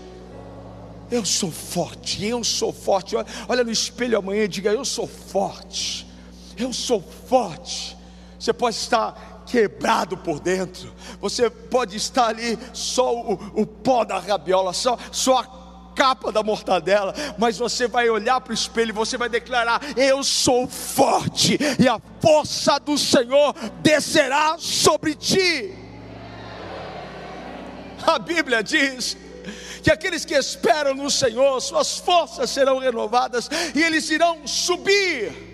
Eu 1.11 1.25
sou 1.25 1.51
forte. 1.51 2.25
Eu 2.25 2.45
sou 2.45 2.73
forte. 2.73 3.17
Olha, 3.17 3.27
olha 3.49 3.65
no 3.65 3.73
espelho 3.73 4.17
amanhã 4.17 4.45
e 4.45 4.49
diga: 4.49 4.71
Eu 4.71 4.85
sou 4.85 5.09
forte. 5.09 6.12
Eu 6.57 6.73
sou 6.73 7.03
forte. 7.29 7.97
Você 8.39 8.53
pode 8.53 8.77
estar 8.77 9.45
quebrado 9.47 10.17
por 10.17 10.41
dentro. 10.41 10.93
Você 11.21 11.49
pode 11.51 11.97
estar 11.97 12.29
ali 12.29 12.59
só 12.73 13.15
o, 13.15 13.33
o 13.55 13.67
pó 13.67 14.05
da 14.05 14.19
rabiola, 14.19 14.73
só, 14.73 14.99
só 15.11 15.39
a 15.39 15.47
capa 15.95 16.33
da 16.33 16.43
mortadela, 16.43 17.15
mas 17.39 17.59
você 17.59 17.87
vai 17.87 18.09
olhar 18.09 18.41
para 18.41 18.51
o 18.51 18.55
espelho 18.55 18.91
e 18.91 18.93
você 18.93 19.19
vai 19.19 19.29
declarar: 19.29 19.81
Eu 19.97 20.25
sou 20.25 20.67
forte, 20.67 21.59
e 21.79 21.87
a 21.87 22.01
força 22.21 22.81
do 22.81 22.97
Senhor 22.97 23.55
descerá 23.83 24.57
sobre 24.59 25.15
ti. 25.15 25.75
A 28.05 28.19
Bíblia 28.19 28.63
diz 28.63 29.17
que 29.83 29.91
aqueles 29.91 30.25
que 30.25 30.35
esperam 30.35 30.95
no 30.95 31.11
Senhor, 31.11 31.61
suas 31.61 31.99
forças 31.99 32.51
serão 32.51 32.79
renovadas 32.79 33.49
e 33.75 33.83
eles 33.83 34.11
irão 34.11 34.47
subir 34.47 35.52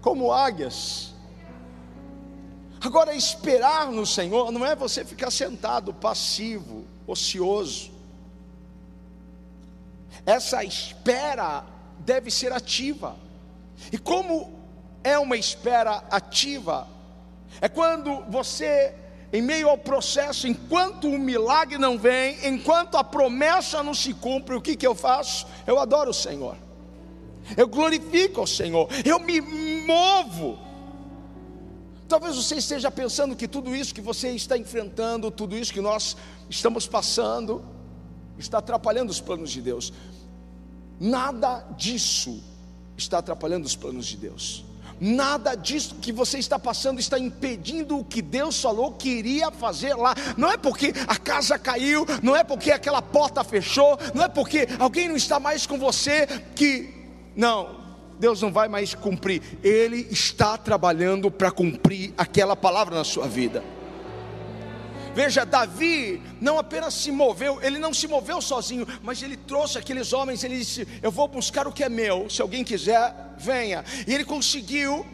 como 0.00 0.32
águias. 0.32 1.14
Agora, 2.80 3.14
esperar 3.14 3.90
no 3.90 4.06
Senhor 4.06 4.52
não 4.52 4.64
é 4.64 4.74
você 4.76 5.04
ficar 5.04 5.30
sentado, 5.30 5.92
passivo, 5.92 6.84
ocioso. 7.06 7.90
Essa 10.24 10.62
espera 10.62 11.64
deve 11.98 12.30
ser 12.30 12.52
ativa. 12.52 13.16
E 13.92 13.98
como 13.98 14.52
é 15.02 15.18
uma 15.18 15.36
espera 15.36 16.04
ativa? 16.10 16.86
É 17.60 17.68
quando 17.68 18.22
você, 18.28 18.94
em 19.32 19.42
meio 19.42 19.68
ao 19.68 19.78
processo, 19.78 20.46
enquanto 20.46 21.08
o 21.08 21.18
milagre 21.18 21.78
não 21.78 21.98
vem, 21.98 22.38
enquanto 22.46 22.96
a 22.96 23.02
promessa 23.02 23.82
não 23.82 23.94
se 23.94 24.14
cumpre, 24.14 24.54
o 24.54 24.60
que, 24.60 24.76
que 24.76 24.86
eu 24.86 24.94
faço? 24.94 25.46
Eu 25.66 25.78
adoro 25.80 26.10
o 26.10 26.14
Senhor 26.14 26.67
eu 27.56 27.68
glorifico 27.68 28.40
ao 28.40 28.46
Senhor, 28.46 28.88
eu 29.04 29.18
me 29.18 29.40
movo. 29.40 30.58
Talvez 32.08 32.36
você 32.36 32.56
esteja 32.56 32.90
pensando 32.90 33.36
que 33.36 33.46
tudo 33.46 33.76
isso 33.76 33.94
que 33.94 34.00
você 34.00 34.30
está 34.30 34.56
enfrentando, 34.56 35.30
tudo 35.30 35.56
isso 35.56 35.72
que 35.72 35.80
nós 35.80 36.16
estamos 36.48 36.86
passando, 36.86 37.62
está 38.38 38.58
atrapalhando 38.58 39.10
os 39.10 39.20
planos 39.20 39.50
de 39.50 39.60
Deus. 39.60 39.92
Nada 40.98 41.60
disso 41.76 42.42
está 42.96 43.18
atrapalhando 43.18 43.66
os 43.66 43.76
planos 43.76 44.06
de 44.06 44.16
Deus. 44.16 44.64
Nada 45.00 45.54
disso 45.54 45.96
que 45.96 46.10
você 46.10 46.38
está 46.38 46.58
passando 46.58 46.98
está 46.98 47.18
impedindo 47.18 47.98
o 47.98 48.04
que 48.04 48.20
Deus 48.20 48.60
falou 48.60 48.92
que 48.92 49.08
iria 49.08 49.50
fazer 49.50 49.94
lá. 49.94 50.14
Não 50.36 50.50
é 50.50 50.56
porque 50.56 50.92
a 51.06 51.16
casa 51.16 51.58
caiu, 51.58 52.04
não 52.22 52.34
é 52.34 52.42
porque 52.42 52.72
aquela 52.72 53.00
porta 53.00 53.44
fechou, 53.44 53.96
não 54.14 54.24
é 54.24 54.28
porque 54.28 54.66
alguém 54.78 55.08
não 55.08 55.16
está 55.16 55.38
mais 55.38 55.66
com 55.66 55.78
você 55.78 56.26
que 56.56 56.97
não, 57.38 57.76
Deus 58.18 58.42
não 58.42 58.52
vai 58.52 58.66
mais 58.66 58.96
cumprir. 58.96 59.40
Ele 59.62 60.08
está 60.10 60.58
trabalhando 60.58 61.30
para 61.30 61.52
cumprir 61.52 62.12
aquela 62.18 62.56
palavra 62.56 62.96
na 62.96 63.04
sua 63.04 63.28
vida. 63.28 63.62
Veja, 65.14 65.46
Davi 65.46 66.20
não 66.40 66.58
apenas 66.58 66.94
se 66.94 67.12
moveu, 67.12 67.62
ele 67.62 67.78
não 67.78 67.94
se 67.94 68.08
moveu 68.08 68.42
sozinho, 68.42 68.84
mas 69.04 69.22
ele 69.22 69.36
trouxe 69.36 69.78
aqueles 69.78 70.12
homens, 70.12 70.42
ele 70.42 70.58
disse: 70.58 70.86
Eu 71.00 71.12
vou 71.12 71.28
buscar 71.28 71.68
o 71.68 71.72
que 71.72 71.84
é 71.84 71.88
meu, 71.88 72.28
se 72.28 72.42
alguém 72.42 72.64
quiser, 72.64 73.14
venha. 73.38 73.84
E 74.04 74.12
ele 74.12 74.24
conseguiu, 74.24 75.06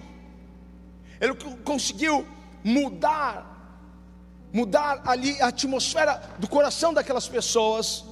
ele 1.20 1.34
conseguiu 1.62 2.26
mudar, 2.64 3.84
mudar 4.50 5.02
ali 5.04 5.38
a 5.42 5.48
atmosfera 5.48 6.22
do 6.38 6.48
coração 6.48 6.94
daquelas 6.94 7.28
pessoas. 7.28 8.02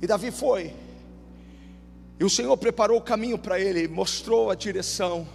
E 0.00 0.06
Davi 0.06 0.30
foi, 0.30 0.72
e 2.18 2.24
o 2.24 2.30
Senhor 2.30 2.56
preparou 2.56 2.98
o 2.98 3.02
caminho 3.02 3.38
para 3.38 3.58
ele, 3.58 3.88
mostrou 3.88 4.50
a 4.50 4.54
direção. 4.54 5.26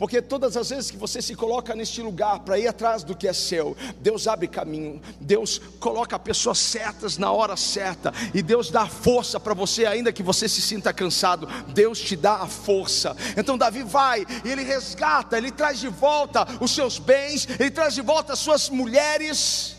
Porque 0.00 0.22
todas 0.22 0.56
as 0.56 0.70
vezes 0.70 0.90
que 0.90 0.96
você 0.96 1.20
se 1.20 1.34
coloca 1.34 1.74
neste 1.74 2.00
lugar 2.00 2.38
para 2.38 2.58
ir 2.58 2.66
atrás 2.66 3.04
do 3.04 3.14
que 3.14 3.28
é 3.28 3.34
seu, 3.34 3.76
Deus 3.98 4.26
abre 4.26 4.48
caminho, 4.48 4.98
Deus 5.20 5.60
coloca 5.78 6.18
pessoas 6.18 6.58
certas 6.58 7.18
na 7.18 7.30
hora 7.30 7.54
certa, 7.54 8.10
e 8.32 8.40
Deus 8.40 8.70
dá 8.70 8.86
força 8.86 9.38
para 9.38 9.52
você, 9.52 9.84
ainda 9.84 10.10
que 10.10 10.22
você 10.22 10.48
se 10.48 10.62
sinta 10.62 10.90
cansado, 10.90 11.46
Deus 11.74 12.00
te 12.00 12.16
dá 12.16 12.36
a 12.36 12.46
força. 12.46 13.14
Então 13.36 13.58
Davi 13.58 13.82
vai, 13.82 14.24
e 14.42 14.50
ele 14.50 14.62
resgata, 14.62 15.36
ele 15.36 15.50
traz 15.50 15.78
de 15.80 15.88
volta 15.88 16.46
os 16.62 16.70
seus 16.70 16.98
bens, 16.98 17.46
ele 17.58 17.70
traz 17.70 17.92
de 17.92 18.00
volta 18.00 18.32
as 18.32 18.38
suas 18.38 18.70
mulheres. 18.70 19.76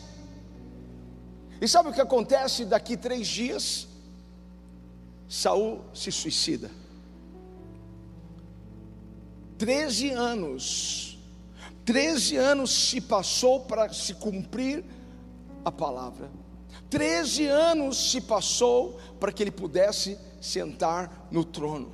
E 1.59 1.67
sabe 1.67 1.89
o 1.89 1.93
que 1.93 2.01
acontece 2.01 2.63
daqui 2.63 2.95
três 2.95 3.27
dias? 3.27 3.87
Saul 5.31 5.79
se 5.93 6.11
suicida. 6.11 6.69
Treze 9.57 10.09
anos, 10.09 11.17
treze 11.85 12.35
anos 12.35 12.69
se 12.69 12.99
passou 12.99 13.61
para 13.61 13.93
se 13.93 14.13
cumprir 14.15 14.83
a 15.63 15.71
palavra. 15.71 16.29
Treze 16.89 17.45
anos 17.45 18.11
se 18.11 18.19
passou 18.19 18.99
para 19.21 19.31
que 19.31 19.41
ele 19.41 19.51
pudesse 19.51 20.19
sentar 20.41 21.29
no 21.31 21.45
trono. 21.45 21.93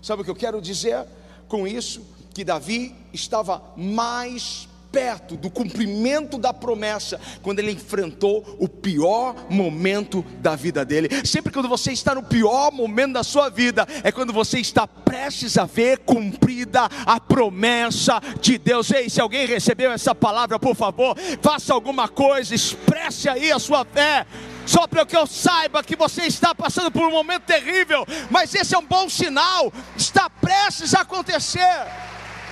Sabe 0.00 0.22
o 0.22 0.24
que 0.24 0.30
eu 0.30 0.34
quero 0.34 0.58
dizer 0.58 1.06
com 1.48 1.68
isso? 1.68 2.02
Que 2.32 2.42
Davi 2.42 2.96
estava 3.12 3.62
mais 3.76 4.66
perto 4.92 5.36
do 5.36 5.50
cumprimento 5.50 6.36
da 6.36 6.52
promessa 6.52 7.18
quando 7.40 7.58
ele 7.58 7.72
enfrentou 7.72 8.56
o 8.60 8.68
pior 8.68 9.34
momento 9.48 10.22
da 10.38 10.54
vida 10.54 10.84
dele. 10.84 11.08
Sempre 11.24 11.52
quando 11.52 11.68
você 11.68 11.92
está 11.92 12.14
no 12.14 12.22
pior 12.22 12.70
momento 12.70 13.14
da 13.14 13.24
sua 13.24 13.48
vida, 13.48 13.88
é 14.04 14.12
quando 14.12 14.32
você 14.32 14.58
está 14.58 14.86
prestes 14.86 15.56
a 15.56 15.64
ver 15.64 16.00
cumprida 16.00 16.88
a 17.06 17.18
promessa 17.18 18.20
de 18.40 18.58
Deus. 18.58 18.90
Ei, 18.90 19.08
se 19.08 19.20
alguém 19.20 19.46
recebeu 19.46 19.90
essa 19.90 20.14
palavra, 20.14 20.58
por 20.58 20.76
favor, 20.76 21.16
faça 21.40 21.72
alguma 21.72 22.06
coisa, 22.08 22.54
expresse 22.54 23.28
aí 23.28 23.50
a 23.50 23.58
sua 23.58 23.84
fé 23.84 24.26
só 24.64 24.86
para 24.86 25.04
que 25.04 25.16
eu 25.16 25.26
saiba 25.26 25.82
que 25.82 25.96
você 25.96 26.22
está 26.22 26.54
passando 26.54 26.90
por 26.90 27.02
um 27.02 27.10
momento 27.10 27.42
terrível, 27.42 28.06
mas 28.30 28.54
esse 28.54 28.74
é 28.74 28.78
um 28.78 28.86
bom 28.86 29.08
sinal, 29.08 29.72
está 29.96 30.30
prestes 30.30 30.94
a 30.94 31.00
acontecer, 31.00 31.86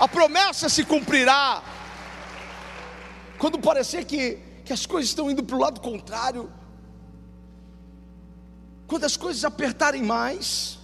a 0.00 0.08
promessa 0.08 0.68
se 0.68 0.84
cumprirá 0.84 1.62
quando 3.40 3.58
parecer 3.58 4.04
que, 4.04 4.38
que 4.66 4.72
as 4.72 4.84
coisas 4.84 5.08
estão 5.08 5.30
indo 5.30 5.42
para 5.42 5.56
o 5.56 5.58
lado 5.58 5.80
contrário, 5.80 6.52
quando 8.86 9.04
as 9.04 9.16
coisas 9.16 9.46
apertarem 9.46 10.02
mais, 10.02 10.78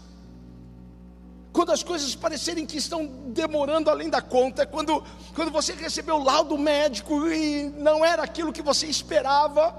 quando 1.53 1.71
as 1.71 1.83
coisas 1.83 2.15
parecerem 2.15 2.65
que 2.65 2.79
estão 2.79 3.07
demorando 3.29 3.91
além 3.91 4.09
da 4.09 4.23
conta, 4.23 4.65
quando, 4.67 5.05
quando 5.35 5.51
você 5.51 5.75
recebeu 5.75 6.17
o 6.17 6.25
laudo 6.25 6.57
médico 6.57 7.29
e 7.29 7.65
não 7.77 8.03
era 8.03 8.23
aquilo 8.23 8.55
que 8.55 8.63
você 8.63 8.87
esperava, 8.87 9.75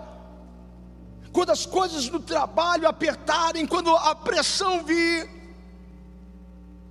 quando 1.31 1.49
as 1.49 1.65
coisas 1.65 2.07
do 2.07 2.19
trabalho 2.19 2.87
apertarem, 2.87 3.65
quando 3.65 3.89
a 3.95 4.13
pressão 4.13 4.83
vir, 4.83 5.27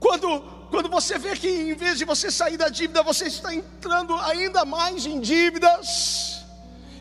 quando 0.01 0.56
quando 0.71 0.89
você 0.89 1.19
vê 1.19 1.37
que 1.37 1.49
em 1.49 1.75
vez 1.75 1.99
de 1.99 2.05
você 2.05 2.31
sair 2.31 2.57
da 2.57 2.69
dívida, 2.69 3.03
você 3.03 3.27
está 3.27 3.55
entrando 3.55 4.15
ainda 4.15 4.65
mais 4.65 5.07
em 5.07 5.21
dívidas, 5.21 6.45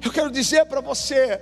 eu 0.04 0.12
quero 0.12 0.32
dizer 0.32 0.66
para 0.66 0.82
você, 0.82 1.42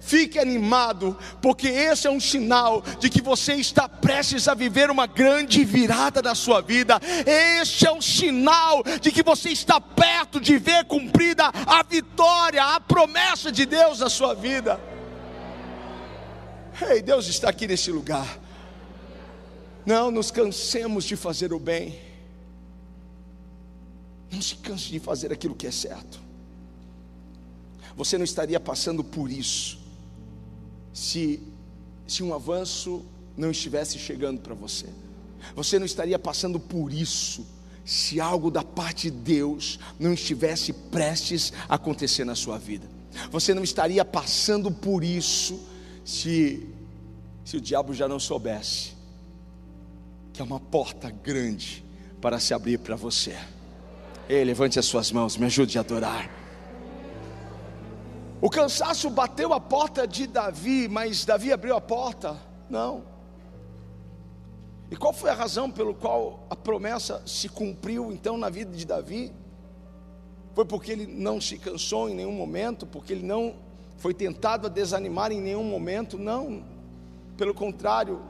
Fique 0.00 0.38
animado, 0.38 1.16
porque 1.42 1.68
esse 1.68 2.06
é 2.06 2.10
um 2.10 2.18
sinal 2.18 2.82
de 2.98 3.10
que 3.10 3.20
você 3.20 3.52
está 3.54 3.86
prestes 3.86 4.48
a 4.48 4.54
viver 4.54 4.90
uma 4.90 5.06
grande 5.06 5.62
virada 5.62 6.22
da 6.22 6.34
sua 6.34 6.62
vida. 6.62 6.98
Este 7.26 7.86
é 7.86 7.92
um 7.92 8.00
sinal 8.00 8.82
de 9.00 9.12
que 9.12 9.22
você 9.22 9.50
está 9.50 9.78
perto 9.78 10.40
de 10.40 10.56
ver 10.56 10.86
cumprida 10.86 11.52
a 11.66 11.82
vitória, 11.82 12.64
a 12.64 12.80
promessa 12.80 13.52
de 13.52 13.66
Deus 13.66 14.00
na 14.00 14.08
sua 14.08 14.34
vida. 14.34 14.80
Ei, 16.90 17.02
Deus 17.02 17.28
está 17.28 17.50
aqui 17.50 17.66
nesse 17.66 17.92
lugar. 17.92 18.26
Não 19.84 20.10
nos 20.10 20.30
cansemos 20.30 21.04
de 21.04 21.16
fazer 21.16 21.52
o 21.52 21.58
bem. 21.58 21.98
Não 24.30 24.40
se 24.40 24.56
canse 24.56 24.90
de 24.90 25.00
fazer 25.00 25.32
aquilo 25.32 25.54
que 25.54 25.66
é 25.66 25.70
certo. 25.70 26.20
Você 27.96 28.16
não 28.16 28.24
estaria 28.24 28.60
passando 28.60 29.02
por 29.02 29.30
isso 29.30 29.78
se, 30.92 31.42
se 32.06 32.22
um 32.22 32.32
avanço 32.32 33.04
não 33.36 33.50
estivesse 33.50 33.98
chegando 33.98 34.40
para 34.40 34.54
você. 34.54 34.86
Você 35.56 35.78
não 35.78 35.86
estaria 35.86 36.18
passando 36.18 36.60
por 36.60 36.92
isso 36.92 37.44
se 37.84 38.20
algo 38.20 38.50
da 38.50 38.62
parte 38.62 39.10
de 39.10 39.16
Deus 39.16 39.80
não 39.98 40.12
estivesse 40.12 40.72
prestes 40.72 41.52
a 41.68 41.74
acontecer 41.74 42.24
na 42.24 42.34
sua 42.34 42.58
vida. 42.58 42.86
Você 43.30 43.52
não 43.52 43.64
estaria 43.64 44.04
passando 44.04 44.70
por 44.70 45.02
isso 45.02 45.60
se, 46.04 46.68
se 47.44 47.56
o 47.56 47.60
diabo 47.60 47.92
já 47.92 48.06
não 48.06 48.20
soubesse 48.20 48.99
que 50.40 50.42
é 50.42 50.46
uma 50.46 50.58
porta 50.58 51.10
grande 51.10 51.84
para 52.18 52.40
se 52.40 52.54
abrir 52.54 52.78
para 52.78 52.96
você. 52.96 53.36
Ei, 54.26 54.42
levante 54.42 54.78
as 54.78 54.86
suas 54.86 55.12
mãos, 55.12 55.36
me 55.36 55.44
ajude 55.44 55.76
a 55.76 55.82
adorar. 55.82 56.30
O 58.40 58.48
cansaço 58.48 59.10
bateu 59.10 59.52
a 59.52 59.60
porta 59.60 60.08
de 60.08 60.26
Davi, 60.26 60.88
mas 60.88 61.26
Davi 61.26 61.52
abriu 61.52 61.76
a 61.76 61.80
porta? 61.80 62.40
Não. 62.70 63.04
E 64.90 64.96
qual 64.96 65.12
foi 65.12 65.28
a 65.28 65.34
razão 65.34 65.70
pelo 65.70 65.94
qual 65.94 66.46
a 66.48 66.56
promessa 66.56 67.22
se 67.26 67.46
cumpriu 67.46 68.10
então 68.10 68.38
na 68.38 68.48
vida 68.48 68.74
de 68.74 68.86
Davi? 68.86 69.30
Foi 70.54 70.64
porque 70.64 70.90
ele 70.90 71.06
não 71.06 71.38
se 71.38 71.58
cansou 71.58 72.08
em 72.08 72.14
nenhum 72.14 72.32
momento, 72.32 72.86
porque 72.86 73.12
ele 73.12 73.26
não 73.26 73.56
foi 73.98 74.14
tentado 74.14 74.68
a 74.68 74.70
desanimar 74.70 75.32
em 75.32 75.40
nenhum 75.40 75.64
momento, 75.64 76.18
não. 76.18 76.64
Pelo 77.36 77.52
contrário, 77.52 78.22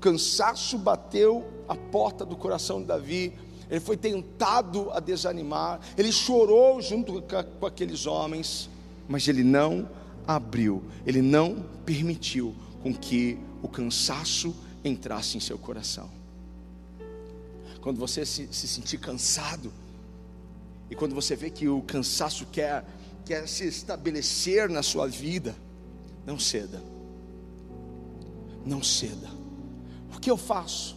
cansaço 0.00 0.78
bateu 0.78 1.46
a 1.68 1.74
porta 1.74 2.24
do 2.24 2.36
coração 2.36 2.80
de 2.80 2.86
Davi. 2.86 3.32
Ele 3.70 3.80
foi 3.80 3.96
tentado 3.96 4.90
a 4.92 5.00
desanimar. 5.00 5.80
Ele 5.96 6.10
chorou 6.10 6.80
junto 6.80 7.22
com 7.60 7.66
aqueles 7.66 8.06
homens, 8.06 8.70
mas 9.08 9.28
ele 9.28 9.44
não 9.44 9.88
abriu, 10.26 10.82
ele 11.06 11.22
não 11.22 11.64
permitiu 11.86 12.54
com 12.82 12.94
que 12.94 13.38
o 13.62 13.68
cansaço 13.68 14.54
entrasse 14.84 15.36
em 15.36 15.40
seu 15.40 15.58
coração. 15.58 16.08
Quando 17.80 17.98
você 17.98 18.26
se, 18.26 18.48
se 18.52 18.68
sentir 18.68 18.98
cansado, 18.98 19.72
e 20.90 20.94
quando 20.94 21.14
você 21.14 21.34
vê 21.36 21.50
que 21.50 21.68
o 21.68 21.82
cansaço 21.82 22.46
quer, 22.46 22.84
quer 23.24 23.46
se 23.46 23.66
estabelecer 23.66 24.68
na 24.68 24.82
sua 24.82 25.06
vida, 25.06 25.54
não 26.26 26.38
ceda, 26.38 26.82
não 28.64 28.82
ceda. 28.82 29.37
Que 30.28 30.32
eu 30.32 30.36
faço 30.36 30.94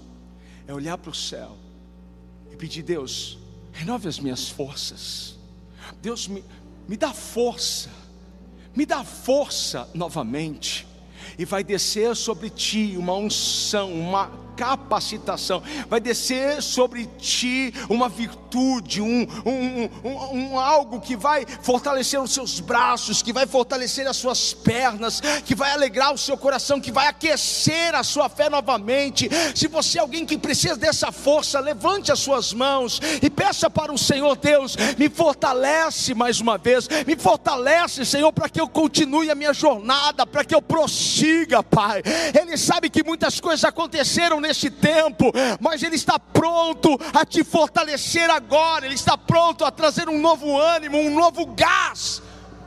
é 0.67 0.73
olhar 0.73 0.97
para 0.97 1.09
o 1.09 1.15
céu 1.15 1.55
e 2.51 2.55
pedir: 2.57 2.83
Deus, 2.83 3.39
renove 3.71 4.09
as 4.09 4.19
minhas 4.19 4.49
forças. 4.49 5.37
Deus, 6.01 6.27
me, 6.27 6.43
me 6.85 6.97
dá 6.97 7.13
força, 7.13 7.89
me 8.75 8.85
dá 8.85 9.05
força 9.05 9.89
novamente. 9.93 10.85
E 11.39 11.45
vai 11.45 11.63
descer 11.63 12.13
sobre 12.13 12.49
ti 12.49 12.97
uma 12.97 13.13
unção, 13.13 13.93
uma 13.93 14.29
capacitação, 14.61 15.63
vai 15.89 15.99
descer 15.99 16.61
sobre 16.61 17.07
ti 17.17 17.73
uma 17.89 18.07
virtude, 18.07 19.01
um, 19.01 19.27
um, 19.43 19.89
um, 20.03 20.37
um, 20.37 20.59
algo 20.59 21.01
que 21.01 21.15
vai 21.15 21.47
fortalecer 21.63 22.21
os 22.21 22.31
seus 22.31 22.59
braços, 22.59 23.23
que 23.23 23.33
vai 23.33 23.47
fortalecer 23.47 24.05
as 24.05 24.17
suas 24.17 24.53
pernas, 24.53 25.19
que 25.43 25.55
vai 25.55 25.71
alegrar 25.71 26.13
o 26.13 26.17
seu 26.17 26.37
coração, 26.37 26.79
que 26.79 26.91
vai 26.91 27.07
aquecer 27.07 27.95
a 27.95 28.03
sua 28.03 28.29
fé 28.29 28.51
novamente. 28.51 29.27
Se 29.55 29.67
você 29.67 29.97
é 29.97 30.01
alguém 30.01 30.27
que 30.27 30.37
precisa 30.37 30.75
dessa 30.75 31.11
força, 31.11 31.59
levante 31.59 32.11
as 32.11 32.19
suas 32.19 32.53
mãos 32.53 33.01
e 33.19 33.31
peça 33.31 33.67
para 33.67 33.91
o 33.91 33.97
Senhor 33.97 34.35
Deus, 34.35 34.75
me 34.95 35.09
fortalece 35.09 36.13
mais 36.13 36.39
uma 36.39 36.59
vez, 36.59 36.87
me 37.07 37.15
fortalece, 37.15 38.05
Senhor, 38.05 38.31
para 38.31 38.47
que 38.47 38.61
eu 38.61 38.69
continue 38.69 39.31
a 39.31 39.35
minha 39.35 39.53
jornada, 39.55 40.23
para 40.23 40.45
que 40.45 40.53
eu 40.53 40.61
prossiga, 40.61 41.63
Pai. 41.63 42.03
Ele 42.39 42.55
sabe 42.57 42.91
que 42.91 43.03
muitas 43.03 43.39
coisas 43.39 43.65
aconteceram 43.65 44.39
nesse 44.39 44.50
neste 44.51 44.69
tempo, 44.69 45.31
mas 45.59 45.81
Ele 45.81 45.95
está 45.95 46.19
pronto 46.19 46.99
a 47.13 47.25
te 47.25 47.43
fortalecer 47.43 48.29
agora, 48.29 48.85
Ele 48.85 48.95
está 48.95 49.17
pronto 49.17 49.63
a 49.63 49.71
trazer 49.71 50.09
um 50.09 50.19
novo 50.19 50.59
ânimo, 50.59 50.97
um 50.97 51.15
novo 51.15 51.45
gás 51.45 52.21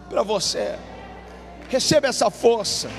para 0.09 0.23
você. 0.23 0.79
Receba 1.69 2.09
essa 2.09 2.31
força. 2.31 2.91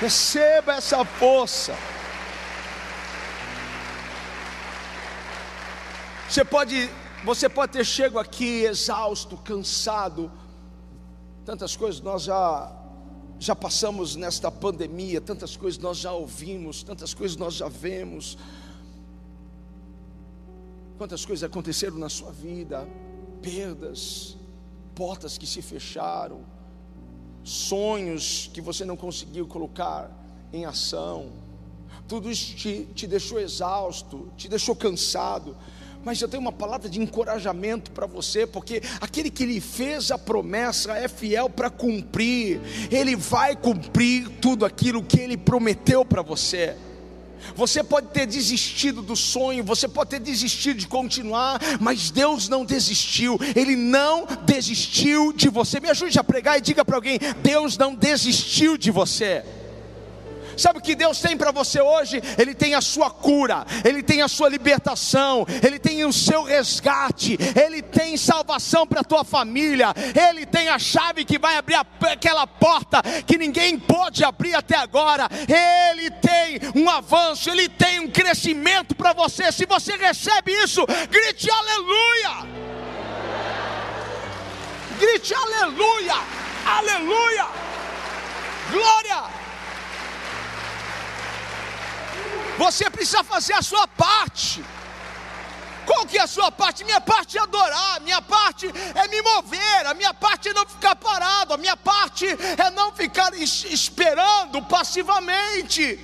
Receba 0.00 0.74
essa 0.74 1.04
força. 1.04 1.74
Você 6.28 6.44
pode, 6.44 6.90
você 7.24 7.48
pode 7.48 7.72
ter 7.72 7.84
chego 7.84 8.18
aqui 8.18 8.64
exausto, 8.64 9.36
cansado. 9.38 10.30
Tantas 11.46 11.76
coisas 11.76 12.00
nós 12.00 12.24
já 12.24 12.83
já 13.38 13.54
passamos 13.54 14.16
nesta 14.16 14.50
pandemia, 14.50 15.20
tantas 15.20 15.56
coisas 15.56 15.80
nós 15.80 15.98
já 15.98 16.12
ouvimos, 16.12 16.82
tantas 16.82 17.12
coisas 17.12 17.36
nós 17.36 17.54
já 17.54 17.68
vemos. 17.68 18.38
Quantas 20.96 21.24
coisas 21.24 21.42
aconteceram 21.42 21.98
na 21.98 22.08
sua 22.08 22.30
vida, 22.30 22.88
perdas, 23.42 24.36
portas 24.94 25.36
que 25.36 25.46
se 25.46 25.60
fecharam, 25.60 26.44
sonhos 27.42 28.50
que 28.52 28.60
você 28.60 28.84
não 28.84 28.96
conseguiu 28.96 29.46
colocar 29.46 30.10
em 30.52 30.64
ação, 30.64 31.32
tudo 32.06 32.30
isso 32.30 32.54
te, 32.54 32.86
te 32.94 33.06
deixou 33.06 33.40
exausto, 33.40 34.30
te 34.36 34.48
deixou 34.48 34.76
cansado. 34.76 35.56
Mas 36.04 36.20
eu 36.20 36.28
tenho 36.28 36.42
uma 36.42 36.52
palavra 36.52 36.88
de 36.88 37.00
encorajamento 37.00 37.90
para 37.90 38.06
você, 38.06 38.46
porque 38.46 38.82
aquele 39.00 39.30
que 39.30 39.46
lhe 39.46 39.60
fez 39.60 40.10
a 40.10 40.18
promessa 40.18 40.92
é 40.92 41.08
fiel 41.08 41.48
para 41.48 41.70
cumprir, 41.70 42.60
ele 42.90 43.16
vai 43.16 43.56
cumprir 43.56 44.28
tudo 44.40 44.66
aquilo 44.66 45.02
que 45.02 45.18
ele 45.18 45.36
prometeu 45.36 46.04
para 46.04 46.20
você. 46.20 46.76
Você 47.54 47.82
pode 47.82 48.08
ter 48.08 48.26
desistido 48.26 49.02
do 49.02 49.14
sonho, 49.14 49.62
você 49.62 49.86
pode 49.86 50.10
ter 50.10 50.20
desistido 50.20 50.78
de 50.78 50.86
continuar, 50.86 51.60
mas 51.80 52.10
Deus 52.10 52.48
não 52.48 52.64
desistiu, 52.64 53.38
Ele 53.54 53.76
não 53.76 54.26
desistiu 54.46 55.32
de 55.32 55.48
você. 55.50 55.78
Me 55.78 55.90
ajude 55.90 56.18
a 56.18 56.24
pregar 56.24 56.58
e 56.58 56.62
diga 56.62 56.84
para 56.84 56.96
alguém: 56.96 57.18
Deus 57.42 57.76
não 57.76 57.94
desistiu 57.94 58.78
de 58.78 58.90
você. 58.90 59.44
Sabe 60.56 60.78
o 60.78 60.82
que 60.82 60.94
Deus 60.94 61.20
tem 61.20 61.36
para 61.36 61.50
você 61.50 61.80
hoje? 61.80 62.22
Ele 62.38 62.54
tem 62.54 62.74
a 62.74 62.80
sua 62.80 63.10
cura, 63.10 63.64
Ele 63.84 64.02
tem 64.02 64.22
a 64.22 64.28
sua 64.28 64.48
libertação, 64.48 65.46
Ele 65.62 65.78
tem 65.78 66.04
o 66.04 66.12
seu 66.12 66.42
resgate, 66.42 67.36
Ele 67.60 67.82
tem 67.82 68.16
salvação 68.16 68.86
para 68.86 69.00
a 69.00 69.04
tua 69.04 69.24
família, 69.24 69.94
Ele 70.30 70.46
tem 70.46 70.68
a 70.68 70.78
chave 70.78 71.24
que 71.24 71.38
vai 71.38 71.56
abrir 71.56 71.76
aquela 72.10 72.46
porta 72.46 73.02
que 73.26 73.38
ninguém 73.38 73.78
pôde 73.78 74.24
abrir 74.24 74.54
até 74.54 74.76
agora, 74.76 75.28
Ele 75.30 76.10
tem 76.10 76.60
um 76.74 76.88
avanço, 76.88 77.50
Ele 77.50 77.68
tem 77.68 78.00
um 78.00 78.10
crescimento 78.10 78.94
para 78.94 79.12
você. 79.12 79.50
Se 79.52 79.66
você 79.66 79.96
recebe 79.96 80.52
isso, 80.52 80.84
grite 81.10 81.50
aleluia! 81.50 82.64
Grite 84.98 85.34
aleluia! 85.34 86.14
Aleluia! 86.66 87.46
Glória! 88.70 89.33
Você 92.58 92.88
precisa 92.88 93.24
fazer 93.24 93.54
a 93.54 93.62
sua 93.62 93.86
parte. 93.88 94.64
Qual 95.86 96.06
que 96.06 96.16
é 96.16 96.22
a 96.22 96.26
sua 96.26 96.50
parte? 96.50 96.84
Minha 96.84 97.00
parte 97.00 97.36
é 97.36 97.40
adorar, 97.40 98.00
minha 98.00 98.22
parte 98.22 98.66
é 98.94 99.08
me 99.08 99.20
mover, 99.20 99.86
a 99.86 99.94
minha 99.94 100.14
parte 100.14 100.48
é 100.48 100.54
não 100.54 100.66
ficar 100.66 100.96
parado, 100.96 101.52
a 101.52 101.58
minha 101.58 101.76
parte 101.76 102.26
é 102.26 102.70
não 102.70 102.92
ficar 102.92 103.32
esperando 103.34 104.62
passivamente. 104.62 105.98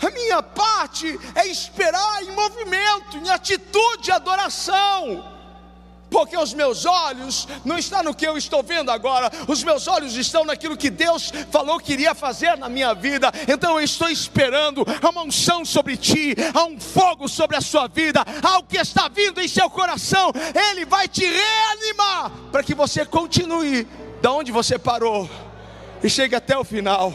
A 0.00 0.10
minha 0.10 0.42
parte 0.42 1.18
é 1.34 1.46
esperar 1.46 2.22
em 2.22 2.32
movimento, 2.32 3.16
em 3.16 3.30
atitude 3.30 4.04
de 4.04 4.12
adoração 4.12 5.37
porque 6.10 6.36
os 6.36 6.54
meus 6.54 6.84
olhos 6.84 7.46
não 7.64 7.78
estão 7.78 8.02
no 8.02 8.14
que 8.14 8.26
eu 8.26 8.36
estou 8.36 8.62
vendo 8.62 8.90
agora, 8.90 9.30
os 9.46 9.62
meus 9.62 9.86
olhos 9.86 10.16
estão 10.16 10.44
naquilo 10.44 10.76
que 10.76 10.90
Deus 10.90 11.32
falou 11.50 11.78
que 11.78 11.92
iria 11.92 12.14
fazer 12.14 12.56
na 12.56 12.68
minha 12.68 12.94
vida. 12.94 13.30
Então 13.46 13.78
eu 13.78 13.84
estou 13.84 14.08
esperando 14.08 14.84
há 15.02 15.10
uma 15.10 15.22
unção 15.22 15.64
sobre 15.64 15.96
ti, 15.96 16.34
há 16.54 16.64
um 16.64 16.78
fogo 16.80 17.28
sobre 17.28 17.56
a 17.56 17.60
sua 17.60 17.88
vida, 17.88 18.24
algo 18.42 18.68
que 18.68 18.78
está 18.78 19.08
vindo 19.08 19.40
em 19.40 19.48
seu 19.48 19.68
coração, 19.70 20.32
ele 20.70 20.84
vai 20.84 21.08
te 21.08 21.24
reanimar 21.24 22.30
para 22.50 22.62
que 22.62 22.74
você 22.74 23.04
continue 23.04 23.86
da 24.20 24.32
onde 24.32 24.50
você 24.50 24.78
parou 24.78 25.28
e 26.02 26.08
chegue 26.08 26.34
até 26.34 26.56
o 26.56 26.64
final. 26.64 27.12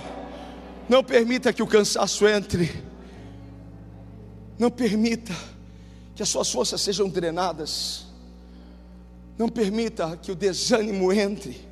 Não 0.87 1.03
permita 1.03 1.53
que 1.53 1.63
o 1.63 1.67
cansaço 1.67 2.27
entre. 2.27 2.83
Não 4.59 4.69
permita 4.69 5.33
que 6.15 6.21
as 6.21 6.29
suas 6.29 6.51
forças 6.51 6.81
sejam 6.81 7.09
drenadas. 7.09 8.05
Não 9.37 9.49
permita 9.49 10.17
que 10.17 10.31
o 10.31 10.35
desânimo 10.35 11.11
entre. 11.11 11.67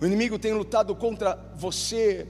O 0.00 0.06
inimigo 0.06 0.38
tem 0.38 0.52
lutado 0.52 0.94
contra 0.94 1.38
você 1.56 2.26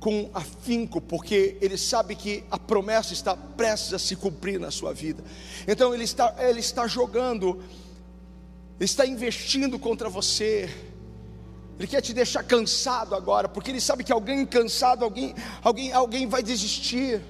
com 0.00 0.30
afinco, 0.34 1.00
porque 1.00 1.56
ele 1.60 1.78
sabe 1.78 2.16
que 2.16 2.42
a 2.50 2.58
promessa 2.58 3.12
está 3.12 3.36
prestes 3.36 3.94
a 3.94 3.98
se 3.98 4.16
cumprir 4.16 4.58
na 4.58 4.70
sua 4.70 4.92
vida. 4.92 5.22
Então 5.66 5.94
ele 5.94 6.04
está, 6.04 6.34
ele 6.38 6.58
está 6.58 6.88
jogando, 6.88 7.62
ele 8.78 8.84
está 8.84 9.06
investindo 9.06 9.78
contra 9.78 10.08
você. 10.08 10.68
Ele 11.78 11.86
quer 11.86 12.00
te 12.00 12.12
deixar 12.12 12.42
cansado 12.42 13.14
agora, 13.14 13.48
porque 13.48 13.70
ele 13.70 13.80
sabe 13.80 14.02
que 14.02 14.12
alguém 14.12 14.44
cansado, 14.44 15.04
alguém, 15.04 15.34
alguém, 15.62 15.92
alguém 15.92 16.26
vai 16.26 16.42
desistir 16.42 17.22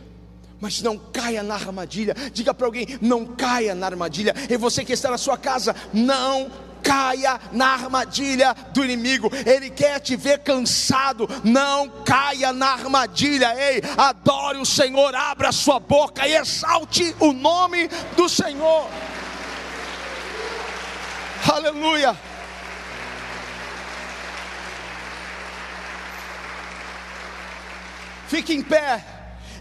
mas 0.63 0.81
não 0.81 0.97
caia 0.97 1.43
na 1.43 1.55
armadilha. 1.55 2.15
Diga 2.33 2.55
para 2.55 2.69
alguém: 2.69 2.87
não 3.01 3.27
caia 3.27 3.75
na 3.75 3.85
armadilha. 3.85 4.33
E 4.49 4.57
você 4.57 4.85
que 4.85 4.93
está 4.93 5.11
na 5.11 5.19
sua 5.19 5.37
casa, 5.37 5.75
não 5.93 6.49
caia 6.81 7.41
na 7.51 7.67
armadilha 7.67 8.55
do 8.73 8.85
inimigo. 8.85 9.29
Ele 9.45 9.71
quer 9.71 9.99
te 9.99 10.15
ver 10.15 10.39
cansado. 10.39 11.29
Não 11.43 11.89
caia 12.05 12.53
na 12.53 12.69
armadilha. 12.75 13.53
Ei, 13.59 13.83
adore 13.99 14.59
o 14.59 14.65
Senhor, 14.65 15.13
abra 15.17 15.49
a 15.49 15.53
sua 15.53 15.81
boca 15.81 16.29
e 16.29 16.37
exalte 16.37 17.13
o 17.19 17.33
nome 17.33 17.89
do 18.17 18.29
Senhor. 18.29 18.89
Aleluia. 21.53 22.17
Fique 28.29 28.55
em 28.55 28.63
pé. 28.63 29.12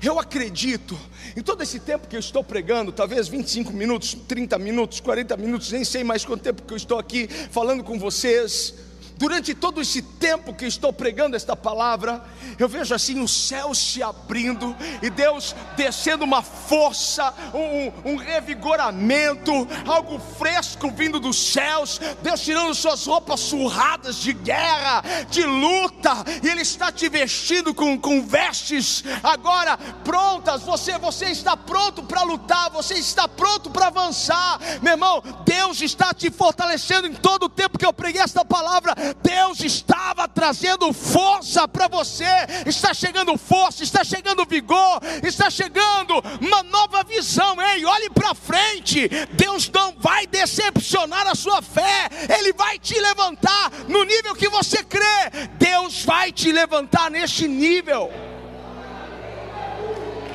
Eu 0.03 0.19
acredito, 0.19 0.97
em 1.37 1.43
todo 1.43 1.61
esse 1.61 1.79
tempo 1.79 2.07
que 2.07 2.15
eu 2.15 2.19
estou 2.19 2.43
pregando, 2.43 2.91
talvez 2.91 3.27
25 3.27 3.71
minutos, 3.71 4.17
30 4.27 4.57
minutos, 4.57 4.99
40 4.99 5.37
minutos, 5.37 5.71
nem 5.71 5.83
sei 5.83 6.03
mais 6.03 6.25
quanto 6.25 6.41
tempo 6.41 6.63
que 6.63 6.73
eu 6.73 6.77
estou 6.77 6.97
aqui 6.97 7.27
falando 7.27 7.83
com 7.83 7.99
vocês, 7.99 8.73
durante 9.21 9.53
todo 9.53 9.79
esse 9.79 10.01
tempo 10.01 10.51
que 10.51 10.65
estou 10.65 10.91
pregando 10.91 11.35
esta 11.35 11.55
palavra, 11.55 12.23
eu 12.57 12.67
vejo 12.67 12.95
assim 12.95 13.21
o 13.21 13.27
céu 13.27 13.71
se 13.75 14.01
abrindo 14.01 14.75
e 14.99 15.11
Deus 15.11 15.55
descendo 15.77 16.25
uma 16.25 16.41
força, 16.41 17.31
um, 17.53 18.13
um, 18.13 18.15
revigoramento, 18.15 19.51
algo 19.85 20.17
fresco 20.39 20.89
vindo 20.89 21.19
dos 21.19 21.37
céus, 21.37 22.01
Deus 22.23 22.41
tirando 22.41 22.73
suas 22.73 23.05
roupas 23.05 23.41
surradas 23.41 24.15
de 24.15 24.33
guerra, 24.33 25.03
de 25.29 25.43
luta, 25.43 26.25
e 26.41 26.47
Ele 26.49 26.61
está 26.61 26.91
te 26.91 27.07
vestindo 27.07 27.75
com, 27.75 27.99
com 27.99 28.25
vestes 28.25 29.03
agora 29.21 29.77
prontas. 30.03 30.63
Você, 30.63 30.97
você 30.97 31.25
está 31.27 31.55
pronto 31.55 32.01
para 32.01 32.23
lutar, 32.23 32.71
você 32.71 32.95
está 32.95 33.27
pronto 33.27 33.69
para 33.69 33.85
avançar, 33.85 34.59
meu 34.81 34.93
irmão. 34.93 35.21
Deus 35.45 35.79
está 35.79 36.11
te 36.11 36.31
fortalecendo 36.31 37.05
em 37.05 37.13
todo 37.13 37.43
o 37.43 37.49
tempo 37.49 37.77
que 37.77 37.85
eu 37.85 37.93
preguei 37.93 38.19
esta 38.19 38.43
palavra 38.43 38.95
Deus 39.21 39.61
estava 39.61 40.27
trazendo 40.27 40.91
força 40.93 41.67
para 41.67 41.87
você, 41.87 42.25
está 42.65 42.93
chegando 42.93 43.37
força, 43.37 43.83
está 43.83 44.03
chegando 44.03 44.45
vigor, 44.45 44.99
está 45.23 45.49
chegando 45.49 46.13
uma 46.39 46.63
nova 46.63 47.03
visão. 47.03 47.61
Ei, 47.61 47.85
olhe 47.85 48.09
para 48.09 48.33
frente. 48.33 49.09
Deus 49.33 49.69
não 49.69 49.93
vai 49.97 50.25
decepcionar 50.27 51.27
a 51.27 51.35
sua 51.35 51.61
fé, 51.61 52.09
Ele 52.37 52.53
vai 52.53 52.79
te 52.79 52.99
levantar 52.99 53.71
no 53.87 54.03
nível 54.03 54.35
que 54.35 54.49
você 54.49 54.83
crê. 54.83 55.47
Deus 55.57 56.03
vai 56.03 56.31
te 56.31 56.51
levantar 56.51 57.09
neste 57.11 57.47
nível. 57.47 58.11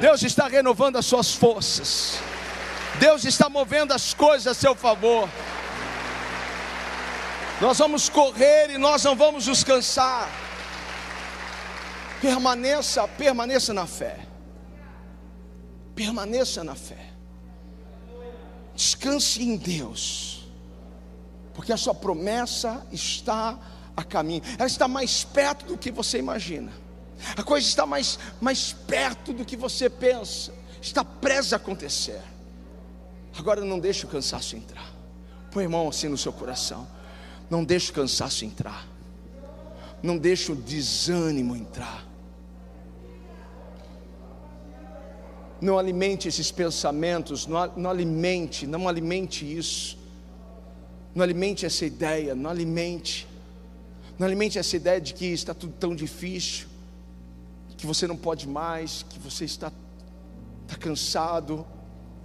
Deus 0.01 0.23
está 0.23 0.47
renovando 0.47 0.97
as 0.97 1.07
suas 1.07 1.35
forças. 1.35 2.19
Deus 2.99 3.25
está 3.25 3.49
movendo 3.49 3.93
as 3.93 4.15
coisas 4.15 4.47
a 4.47 4.55
seu 4.55 4.75
favor. 4.75 5.29
Nós 7.61 7.79
vamos 7.79 8.09
correr 8.09 8.71
e 8.71 8.79
nós 8.79 9.03
não 9.05 9.17
vamos 9.17 9.47
nos 9.47 9.65
cansar. 9.65 10.29
Permaneça, 12.21 13.09
permaneça 13.09 13.73
na 13.73 13.87
fé. 13.87 14.27
Permaneça 15.95 16.63
na 16.63 16.75
fé. 16.75 17.13
Descanse 18.75 19.43
em 19.43 19.57
Deus. 19.57 20.47
Porque 21.55 21.73
a 21.73 21.77
sua 21.79 21.95
promessa 21.95 22.87
está 22.93 23.59
a 23.97 24.05
caminho. 24.05 24.43
Ela 24.59 24.67
está 24.67 24.87
mais 24.87 25.25
perto 25.25 25.65
do 25.65 25.79
que 25.79 25.91
você 25.91 26.19
imagina. 26.19 26.71
A 27.35 27.43
coisa 27.43 27.67
está 27.67 27.87
mais, 27.87 28.19
mais 28.39 28.75
perto 28.75 29.33
do 29.33 29.45
que 29.45 29.57
você 29.57 29.89
pensa. 29.89 30.53
Está 30.83 31.03
prestes 31.03 31.55
a 31.55 31.57
acontecer. 31.57 32.21
Agora 33.39 33.65
não 33.65 33.79
deixe 33.79 34.05
o 34.05 34.09
cansaço 34.09 34.57
entrar. 34.57 34.93
Põe 35.51 35.65
a 35.65 35.69
mão 35.71 35.89
assim 35.89 36.09
no 36.09 36.19
seu 36.19 36.33
coração. 36.33 36.87
Não 37.49 37.65
deixe 37.65 37.91
o 37.91 37.95
cansaço 37.95 38.45
entrar. 38.45 38.87
Não 40.03 40.19
deixe 40.19 40.53
o 40.53 40.57
desânimo 40.57 41.57
entrar. 41.57 42.07
Não 45.61 45.79
alimente 45.79 46.29
esses 46.29 46.51
pensamentos, 46.51 47.47
não, 47.47 47.73
não 47.77 47.91
alimente, 47.91 48.67
não 48.67 48.89
alimente 48.89 49.45
isso. 49.45 49.97
Não 51.15 51.23
alimente 51.23 51.65
essa 51.65 51.87
ideia, 51.87 52.35
não 52.35 52.51
alimente. 52.51 53.27
Não 54.19 54.27
alimente 54.27 54.59
essa 54.59 54.77
ideia 54.77 55.01
de 55.01 55.15
que 55.15 55.27
está 55.27 55.55
tudo 55.55 55.73
tão 55.79 55.95
difícil, 55.95 56.67
que 57.77 57.87
você 57.87 58.07
não 58.07 58.17
pode 58.17 58.47
mais, 58.47 59.03
que 59.09 59.19
você 59.19 59.45
está, 59.45 59.73
está 60.67 60.77
cansado, 60.79 61.67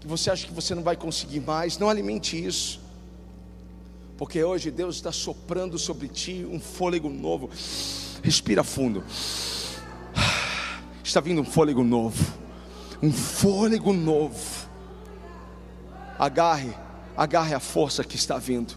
que 0.02 0.08
você 0.08 0.30
acha 0.30 0.46
que 0.46 0.54
você 0.54 0.76
não 0.76 0.84
vai 0.84 0.98
conseguir 0.98 1.40
mais. 1.40 1.78
Não 1.78 1.90
alimente 1.90 2.44
isso. 2.44 2.81
Porque 4.22 4.44
hoje 4.44 4.70
Deus 4.70 4.98
está 4.98 5.12
soprando 5.12 5.80
sobre 5.80 6.08
ti 6.08 6.48
um 6.48 6.60
fôlego 6.60 7.10
novo. 7.10 7.50
Respira 8.22 8.64
fundo. 8.64 9.04
Está 11.04 11.20
vindo 11.20 11.42
um 11.42 11.44
fôlego 11.44 11.84
novo 11.84 12.42
um 13.02 13.12
fôlego 13.12 13.92
novo. 13.92 14.68
Agarre, 16.20 16.72
agarre 17.18 17.56
a 17.56 17.60
força 17.60 18.04
que 18.04 18.16
está 18.16 18.38
vindo. 18.38 18.76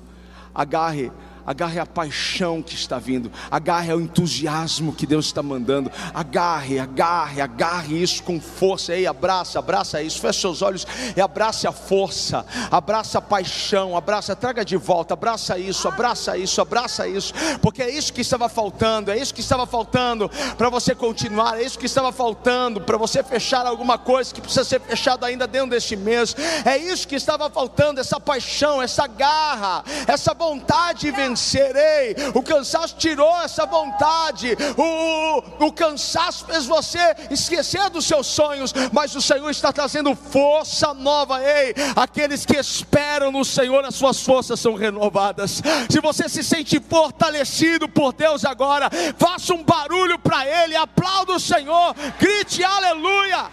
Agarre 0.55 1.13
agarre 1.47 1.79
a 1.79 1.87
paixão 1.87 2.63
que 2.63 2.75
está 2.75 2.99
vindo, 2.99 3.31
agarre 3.51 3.93
o 3.93 4.01
entusiasmo 4.01 4.95
que 4.95 5.07
Deus 5.07 5.27
está 5.27 5.43
mandando, 5.43 5.91
agarre, 6.13 6.79
agarre, 6.79 7.41
agarre 7.41 8.03
isso 8.03 8.23
com 8.23 8.41
força, 8.41 8.95
ei, 8.95 9.07
abraça, 9.07 9.59
abraça 9.59 10.03
isso, 10.03 10.21
feche 10.21 10.41
seus 10.41 10.63
olhos 10.63 10.87
e 11.17 11.21
abrace 11.21 11.67
a 11.67 11.73
força, 11.73 12.45
abraça 12.71 13.19
a 13.19 13.23
paixão, 13.23 13.97
abraça, 13.97 14.35
traga 14.35 14.65
de 14.65 14.77
volta, 14.77 15.15
abraça 15.15 15.59
isso, 15.59 15.87
abraça 15.87 16.37
isso, 16.37 16.61
abraça 16.61 17.07
isso, 17.07 17.35
porque 17.61 17.83
é 17.83 17.91
isso 17.91 18.13
que 18.13 18.21
estava 18.21 18.49
faltando, 18.49 19.11
é 19.11 19.19
isso 19.19 19.35
que 19.35 19.41
estava 19.41 19.67
faltando 19.67 20.31
para 20.57 20.71
você 20.71 20.95
continuar, 20.95 21.61
é 21.61 21.65
isso 21.65 21.79
que 21.79 21.87
estava 21.87 22.13
faltando 22.13 22.81
para 22.81 22.97
você 22.97 23.23
fechar 23.23 23.67
alguma 23.67 23.99
coisa 23.99 24.33
que 24.33 24.41
precisa 24.41 24.65
ser 24.65 24.81
fechado 24.81 25.25
ainda 25.25 25.47
dentro 25.47 25.71
deste 25.71 25.97
mês, 25.97 26.35
é 26.65 26.77
isso 26.79 27.07
que 27.07 27.15
estava 27.15 27.51
faltando, 27.51 28.01
essa 28.01 28.19
paixão, 28.19 28.83
essa 28.83 29.07
garra, 29.07 29.85
essa 30.07 30.33
vontade 30.33 31.01
de 31.01 31.11
vencer 31.11 31.34
vencerei. 31.35 32.15
O 32.33 32.43
cansaço 32.43 32.95
tirou 32.97 33.37
essa 33.43 33.67
vontade, 33.67 34.57
o, 34.77 35.67
o 35.67 35.73
cansaço 35.73 36.47
fez 36.47 36.65
você 36.65 36.99
esquecer 37.31 37.91
dos 37.91 38.07
seus 38.07 38.27
sonhos, 38.29 38.73
mas 38.93 39.15
o 39.17 39.21
Senhor 39.21 39.51
está 39.51 39.73
trazendo 39.73 40.15
força 40.15 40.95
nova. 40.95 41.43
Ei, 41.43 41.75
aqueles 41.97 42.47
que 42.47 42.57
esperam 42.57 43.33
no 43.33 43.45
Senhor, 43.45 43.85
as 43.85 43.97
suas 43.97 44.23
forças 44.23 44.61
são 44.61 44.75
renovadas. 44.75 45.61
Se 45.91 46.01
você 46.01 46.29
se 46.29 46.45
sente 46.45 46.81
fortalecido 46.81 47.89
por 47.89 48.13
Deus 48.13 48.45
agora, 48.45 48.89
faça 49.19 49.53
um 49.53 49.65
barulho 49.65 50.19
para 50.19 50.47
Ele, 50.47 50.77
aplauda 50.77 51.33
o 51.33 51.41
Senhor, 51.41 51.95
grite 52.19 52.63
aleluia. 52.63 53.51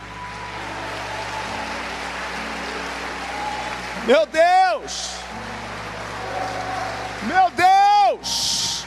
Meu 4.05 4.25
Deus! 4.27 5.21
Deus! 8.21 8.85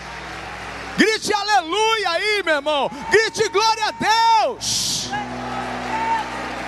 Grite 0.97 1.32
aleluia 1.35 2.11
aí, 2.11 2.43
meu 2.45 2.55
irmão. 2.55 2.91
Grite 3.11 3.49
glória 3.49 3.87
a 3.87 4.45
Deus. 4.45 5.11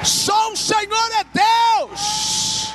Só 0.02 0.52
o 0.52 0.56
Senhor 0.56 1.10
é 1.12 1.24
Deus. 1.32 2.72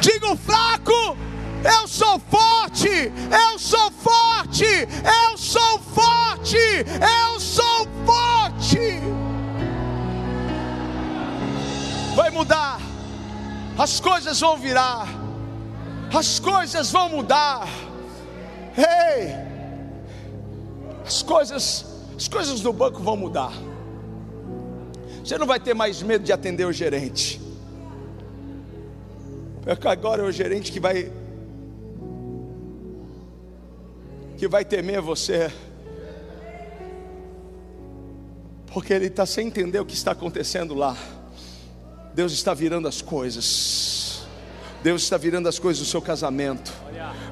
Diga 0.00 0.32
o 0.32 0.36
fraco, 0.36 1.16
eu 1.64 1.88
sou 1.88 2.20
forte, 2.30 2.88
eu 2.88 3.58
sou 3.58 3.90
forte, 3.90 4.64
eu 4.64 5.38
sou 5.38 5.78
forte, 5.80 6.56
eu 6.56 7.40
sou 7.40 7.88
forte. 8.04 9.00
Vai 12.14 12.30
mudar, 12.30 12.78
as 13.78 13.98
coisas 13.98 14.38
vão 14.40 14.56
virar, 14.56 15.08
as 16.14 16.38
coisas 16.38 16.92
vão 16.92 17.08
mudar. 17.08 17.66
Ei! 18.76 19.34
As 21.04 21.22
coisas, 21.22 21.84
as 22.16 22.28
coisas 22.28 22.60
do 22.60 22.72
banco 22.72 23.02
vão 23.02 23.16
mudar. 23.16 23.52
Você 25.24 25.38
não 25.38 25.46
vai 25.46 25.58
ter 25.58 25.74
mais 25.74 26.02
medo 26.02 26.24
de 26.24 26.32
atender 26.32 26.66
o 26.66 26.72
gerente. 26.72 27.40
Porque 29.62 29.88
agora 29.88 30.22
é 30.22 30.24
o 30.24 30.30
gerente 30.30 30.70
que 30.70 30.78
vai 30.78 31.10
que 34.36 34.46
vai 34.46 34.64
temer 34.64 35.00
você. 35.00 35.50
Porque 38.66 38.92
ele 38.92 39.06
está 39.06 39.24
sem 39.24 39.46
entender 39.46 39.80
o 39.80 39.86
que 39.86 39.94
está 39.94 40.12
acontecendo 40.12 40.74
lá. 40.74 40.96
Deus 42.14 42.32
está 42.32 42.52
virando 42.52 42.86
as 42.86 43.00
coisas. 43.00 44.05
Deus 44.86 45.02
está 45.02 45.16
virando 45.16 45.48
as 45.48 45.58
coisas 45.58 45.80
no 45.80 45.90
seu 45.90 46.00
casamento. 46.00 46.72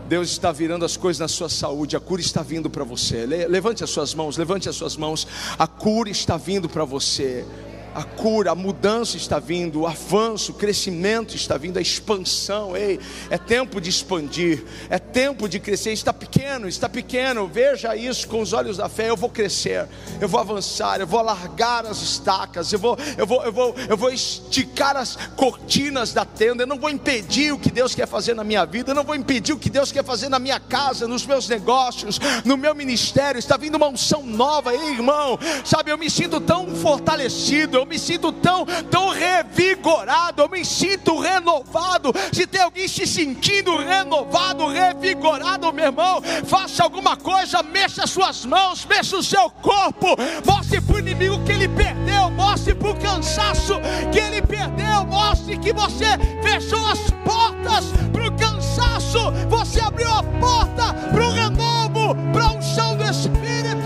Deus 0.09 0.29
está 0.29 0.51
virando 0.51 0.85
as 0.85 0.97
coisas 0.97 1.21
na 1.21 1.29
sua 1.29 1.49
saúde. 1.49 1.97
A 1.97 2.01
cura 2.01 2.21
está 2.21 2.43
vindo 2.43 2.69
para 2.69 2.83
você. 2.83 3.27
Levante 3.27 3.85
as 3.85 3.91
suas 3.91 4.13
mãos, 4.13 4.37
levante 4.37 4.69
as 4.69 4.75
suas 4.75 4.97
mãos. 4.97 5.25
A 5.57 5.69
cura 5.69 6.11
está 6.11 6.37
vindo 6.37 6.69
para 6.69 6.85
você 6.85 7.47
a 7.95 8.03
cura, 8.03 8.51
a 8.51 8.55
mudança 8.55 9.17
está 9.17 9.39
vindo, 9.39 9.83
o 9.83 9.87
avanço, 9.87 10.51
o 10.51 10.55
crescimento 10.55 11.37
está 11.37 11.57
vindo, 11.57 11.79
a 11.79 11.83
expansão. 11.83 12.77
Ei, 12.77 12.99
é 13.31 13.39
tempo 13.39 13.81
de 13.81 13.89
expandir, 13.89 14.65
é 14.91 14.99
tempo 14.99 15.49
de 15.49 15.61
crescer. 15.61 15.93
Está 15.93 16.13
pequeno, 16.13 16.67
está 16.67 16.89
pequeno. 16.89 17.47
Veja 17.47 17.95
isso 17.95 18.27
com 18.27 18.41
os 18.41 18.53
olhos 18.53 18.79
da 18.79 18.89
fé. 18.89 19.11
Eu 19.11 19.17
vou 19.17 19.31
crescer, 19.31 19.87
eu 20.21 20.29
vou 20.29 20.41
avançar, 20.41 21.01
eu 21.01 21.07
vou 21.07 21.21
alargar 21.21 21.87
as 21.87 22.03
estacas, 22.03 22.73
eu 22.73 22.79
vou, 22.81 22.99
eu 23.17 23.27
vou, 23.27 23.45
eu 23.45 23.53
vou, 23.53 23.75
eu 23.89 23.97
vou 23.97 24.11
esticar 24.11 24.97
as 24.97 25.17
cortinas 25.37 26.13
da 26.13 26.25
tenda. 26.25 26.65
Eu 26.65 26.67
não 26.67 26.79
vou 26.79 26.91
impedir 26.91 27.53
o 27.53 27.59
que 27.59 27.71
Deus 27.71 27.95
quer 27.95 28.09
fazer 28.09 28.35
na 28.35 28.43
minha 28.43 28.65
vida, 28.65 28.91
eu 28.91 28.95
não 28.95 29.05
vou 29.05 29.15
impedir 29.15 29.53
o 29.53 29.59
que 29.59 29.71
Deus 29.71 29.93
quer 29.93 30.05
fazer 30.05 30.29
na 30.29 30.41
minha 30.41 30.59
casa, 30.59 31.07
nos 31.07 31.25
meus 31.25 31.49
negócios, 31.49 32.19
no 32.45 32.57
meu 32.57 32.75
ministério. 32.75 33.39
Está 33.39 33.57
vindo 33.57 33.77
uma 33.77 33.87
unção 33.87 34.25
nova, 34.25 34.75
ei, 34.75 34.95
irmão. 34.95 35.39
Sabe, 35.65 35.93
eu 35.93 35.99
me 35.99 36.11
sinto 36.11 36.41
tão 36.41 36.75
fortalecido 36.75 37.84
eu 37.85 37.87
me 37.87 37.99
sinto 37.99 38.33
tão, 38.33 38.65
tão 38.91 39.11
revigorado, 39.11 40.43
eu 40.43 40.49
me 40.49 40.65
sinto 40.65 41.21
renovado. 41.21 42.13
Se 42.33 42.47
tem 42.47 42.63
alguém 42.63 42.89
se 42.89 43.07
sentindo 43.07 43.77
renovado, 43.77 44.67
revigorado, 44.67 45.71
meu 45.73 45.85
irmão, 45.85 46.23
faça 46.47 46.83
alguma 46.83 47.15
coisa, 47.15 47.63
mexa 47.63 48.07
suas 48.07 48.47
mãos, 48.47 48.87
mexa 48.87 49.19
o 49.19 49.23
seu 49.23 49.51
corpo, 49.51 50.17
mostre 50.47 50.81
para 50.81 50.97
o 50.97 50.99
inimigo 50.99 51.45
que 51.45 51.53
ele 51.53 51.69
perdeu, 51.69 52.31
mostre 52.31 52.75
para 52.75 52.91
o 52.91 52.97
cansaço 52.97 53.75
que 54.11 54.19
ele 54.19 54.41
perdeu, 54.41 55.05
mostre 55.07 55.59
que 55.59 55.73
você 55.73 56.07
fechou 56.43 56.87
as 56.87 57.01
portas 57.23 57.93
para 58.11 58.27
o 58.27 58.33
cansaço, 58.33 59.31
você 59.51 59.81
abriu 59.81 60.09
a 60.09 60.23
porta 60.23 60.95
para 61.13 61.27
o 61.27 61.31
renovo, 61.31 62.17
para 62.33 62.45
a 62.45 62.53
unção 62.53 62.97
do 62.97 63.05
Espírito. 63.05 63.84